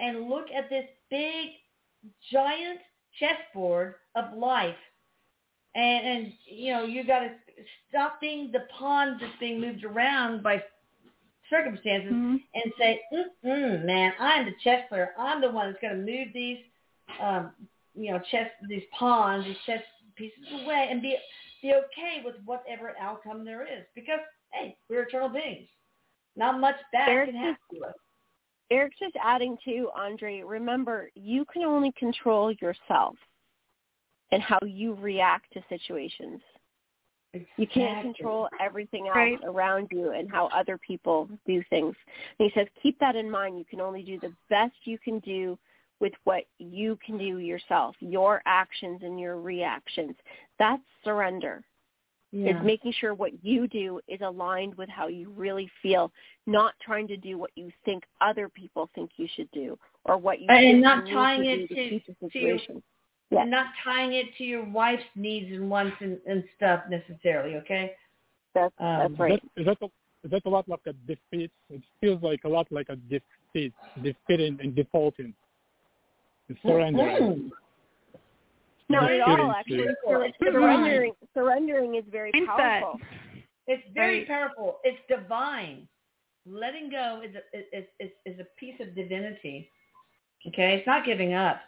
[0.00, 1.50] and look at this big,
[2.32, 2.80] giant
[3.18, 4.76] chessboard of life,
[5.74, 7.30] and and you know you got to
[7.88, 10.62] stop being the pawn that's being moved around by
[11.50, 12.42] circumstances Mhm.
[12.54, 13.02] and say,
[13.44, 15.14] mm man, I'm the chess player.
[15.18, 16.64] I'm the one that's going to move these,
[17.20, 17.52] um,
[17.94, 19.82] you know, chess, these pawns, these chess
[20.16, 21.16] pieces away, and be
[21.62, 23.84] be okay with whatever outcome there is.
[23.94, 24.20] Because
[24.52, 25.68] hey, we're eternal beings.
[26.36, 27.94] Not much bad There's can happen to us.
[28.70, 30.42] Erik's just adding to Andre.
[30.42, 33.16] Remember, you can only control yourself
[34.32, 36.40] and how you react to situations.
[37.56, 39.40] You can't control everything else Right.
[39.42, 41.96] around you and how other people do things.
[42.38, 43.58] And he says, keep that in mind.
[43.58, 45.58] You can only do the best you can do
[45.98, 50.14] with what you can do yourself, your actions and your reactions.
[50.60, 51.64] That's surrender.
[52.30, 52.50] Yeah.
[52.50, 56.12] It's making sure what you do is aligned with how you really feel,
[56.46, 60.40] not trying to do what you think other people think you should do or what
[60.40, 62.82] you And not tying to it do to- the to-
[63.28, 63.30] situation.
[63.30, 63.42] Yeah.
[63.42, 67.56] And not tying it to your wife's needs and wants and, and stuff necessarily.
[67.56, 67.92] Okay.
[68.54, 69.42] That's, Um, that's Is right.
[69.56, 69.86] that, is that a,
[70.24, 71.50] is that a lot like a defeat?
[71.70, 73.72] It feels like a lot like a defeat,
[74.02, 75.34] defeating and defaulting.
[76.48, 77.50] And surrendering.
[78.88, 79.86] Not at all, actually.
[80.06, 82.46] Sur- surrendering, surrendering is very Mindset.
[82.46, 83.00] powerful.
[83.66, 84.28] It's very Right.
[84.28, 84.78] powerful.
[84.84, 85.88] It's divine.
[86.46, 89.70] Letting go is a, is, is, is a piece of divinity.
[90.46, 91.62] Okay, it's not giving up.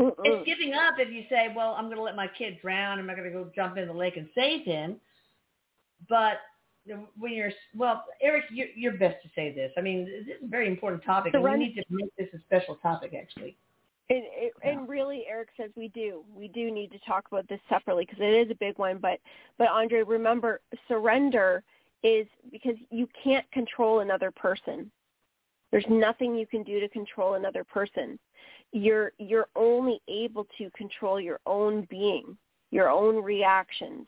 [0.00, 0.14] Mm-mm.
[0.24, 2.98] It's giving up if you say, "Well, I'm going to let my kid drown.
[2.98, 4.96] I'm not going to go jump in the lake and save him."
[6.08, 6.38] But
[7.16, 9.72] when you're well, Erik, you're, you're best to say this.
[9.76, 12.38] I mean, this is a very important topic, and we need to make this a
[12.40, 13.56] special topic, actually.
[14.10, 16.24] And, it, and really, Erik says we do.
[16.34, 18.98] We do need to talk about this separately because it is a big one.
[18.98, 19.18] But,
[19.56, 21.62] but Andre, remember, surrender
[22.02, 24.90] is because you can't control another person.
[25.74, 28.16] There's nothing you can do to control another person.
[28.70, 32.36] You're you're only able to control your own being,
[32.70, 34.06] your own reactions,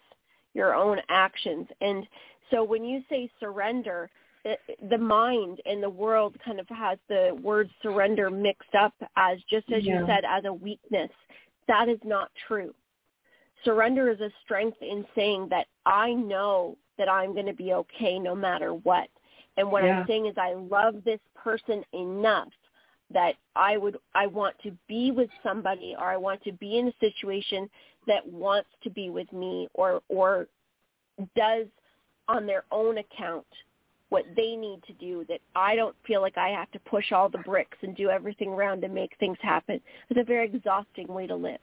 [0.54, 1.66] your own actions.
[1.80, 2.06] And
[2.52, 4.08] so when you say surrender,
[4.44, 4.54] the,
[4.90, 9.68] the mind and the world kind of has the word surrender mixed up as just
[9.72, 11.10] as you said as a weakness.
[11.66, 12.72] That is not true.
[13.64, 18.20] Surrender is a strength in saying that I know that I'm going to be okay
[18.20, 19.08] no matter what.
[19.56, 20.00] And what Yeah.
[20.00, 22.48] I'm saying is I love this person enough
[23.10, 26.88] that I would I want to be with somebody or I want to be in
[26.88, 27.70] a situation
[28.06, 30.48] that wants to be with me or or
[31.36, 31.66] does
[32.28, 33.46] on their own account
[34.08, 37.28] what they need to do that I don't feel like I have to push all
[37.28, 39.80] the bricks and do everything around to make things happen.
[40.10, 41.58] It's a very exhausting way to live.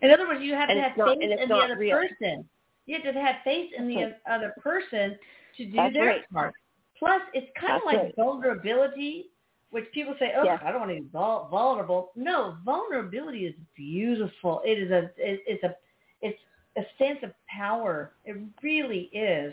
[0.00, 1.96] In other words, you have And to have not- faith in the other real.
[1.96, 2.48] person.
[2.86, 5.16] You have to have faith in the That's other person
[5.56, 6.30] to do That's their right.
[6.32, 6.54] part.
[7.02, 8.14] Plus, it's kind of like right.
[8.16, 9.26] vulnerability,
[9.70, 10.62] which people say, "Oh, Yes.
[10.64, 14.62] I don't want to be vul- vulnerable." No, vulnerability is beautiful.
[14.64, 15.74] It is a, it, it's a,
[16.20, 16.38] it's
[16.76, 18.12] a sense of power.
[18.24, 19.52] It really is,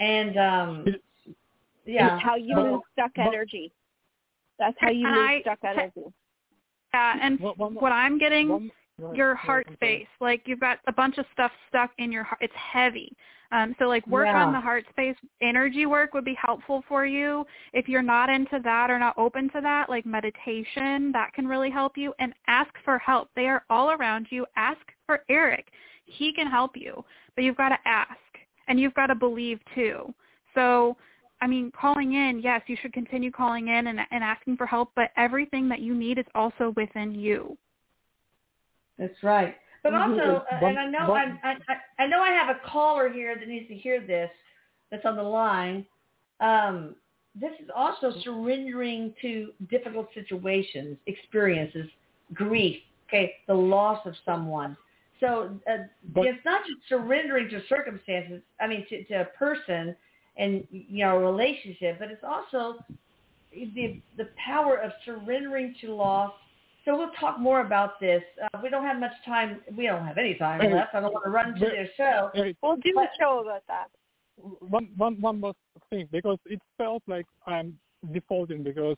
[0.00, 0.86] and um,
[1.84, 3.70] yeah, It's how you But- move stuck energy.
[4.58, 6.02] That's how you And move I- stuck energy.
[6.94, 8.68] Yeah, and One- one- what I'm getting one-
[9.00, 9.96] go your heart I'm sorry.
[10.06, 10.08] space.
[10.20, 12.40] Like you've got a bunch of stuff stuck in your heart.
[12.40, 13.14] It's heavy.
[13.52, 14.44] Um, so like work Yeah.
[14.44, 15.16] on the heart space.
[15.40, 17.46] Energy work would be helpful for you.
[17.72, 21.70] If you're not into that or not open to that, like meditation, that can really
[21.70, 22.14] help you.
[22.18, 23.28] And ask for help.
[23.36, 24.46] They are all around you.
[24.56, 25.70] Ask for Erik.
[26.04, 27.04] He can help you.
[27.36, 28.16] But you've got to ask.
[28.68, 30.14] And you've got to believe too.
[30.54, 30.96] So
[31.42, 34.92] I mean, calling in, yes, you should continue calling in and, and asking for help,
[34.94, 37.58] but everything that you need is also within you.
[38.96, 39.56] That's right.
[39.82, 40.00] But Mhm.
[40.10, 43.48] also, uh, and I know I, I I know I have a caller here that
[43.48, 44.30] needs to hear this.
[44.90, 45.84] That's on the line.
[46.40, 46.96] Um,
[47.34, 51.88] this is also surrendering to difficult situations, experiences,
[52.34, 52.82] grief.
[53.08, 54.76] Okay, the loss of someone.
[55.20, 55.78] So uh,
[56.14, 58.42] But- it's not just surrendering to circumstances.
[58.60, 59.96] I mean, to, to a person
[60.36, 62.84] and you know a relationship, but it's also
[63.52, 66.32] the the power of surrendering to loss
[66.84, 68.22] so we'll talk more about this.
[68.42, 69.60] Uh, we don't have much time.
[69.76, 70.94] We don't have any time Hey, left.
[70.94, 72.30] I don't want to run to but- their show.
[72.34, 73.88] Hey, We'll do a show about that.
[74.60, 75.54] one one one more
[75.90, 77.78] thing because it felt like I'm
[78.12, 78.96] defaulting because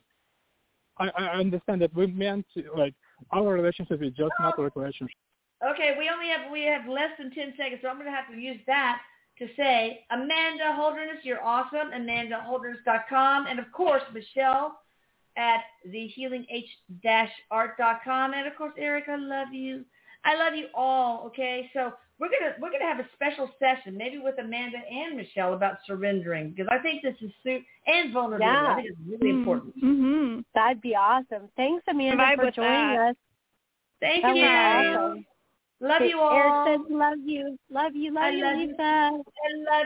[0.97, 2.93] I, I understand that we meant to, like
[3.31, 5.17] our relationship is just not a relationship.
[5.71, 8.29] Okay, we only have we have less than ten seconds, so I'm going to have
[8.31, 9.01] to use that
[9.39, 11.91] to say Amanda Holderness, you're awesome.
[11.93, 14.79] AmandaHolderness.com, and of course Michelle
[15.37, 19.85] at thehealing-art.com, and of course Erik, I love you.
[20.23, 21.23] I love you all.
[21.27, 25.53] Okay, so we're gonna we're gonna have a special session, maybe with Amanda and Michelle
[25.53, 28.53] about surrendering because I think this is su- and vulnerability.
[28.55, 28.71] Yeah.
[28.71, 29.75] I think it's really important.
[29.83, 30.39] Mm-hmm.
[30.55, 31.49] That'd be awesome.
[31.57, 33.09] Thanks, Amanda, Vibe for joining that.
[33.09, 33.15] us.
[33.99, 34.45] Thank That you.
[34.45, 35.25] awesome.
[35.81, 36.33] Love you all.
[36.33, 37.59] Erik says love you.
[37.69, 38.13] Love you.
[38.13, 38.67] Love I you, love you.
[38.67, 38.81] Lisa.
[38.81, 39.11] I
[39.77, 39.85] love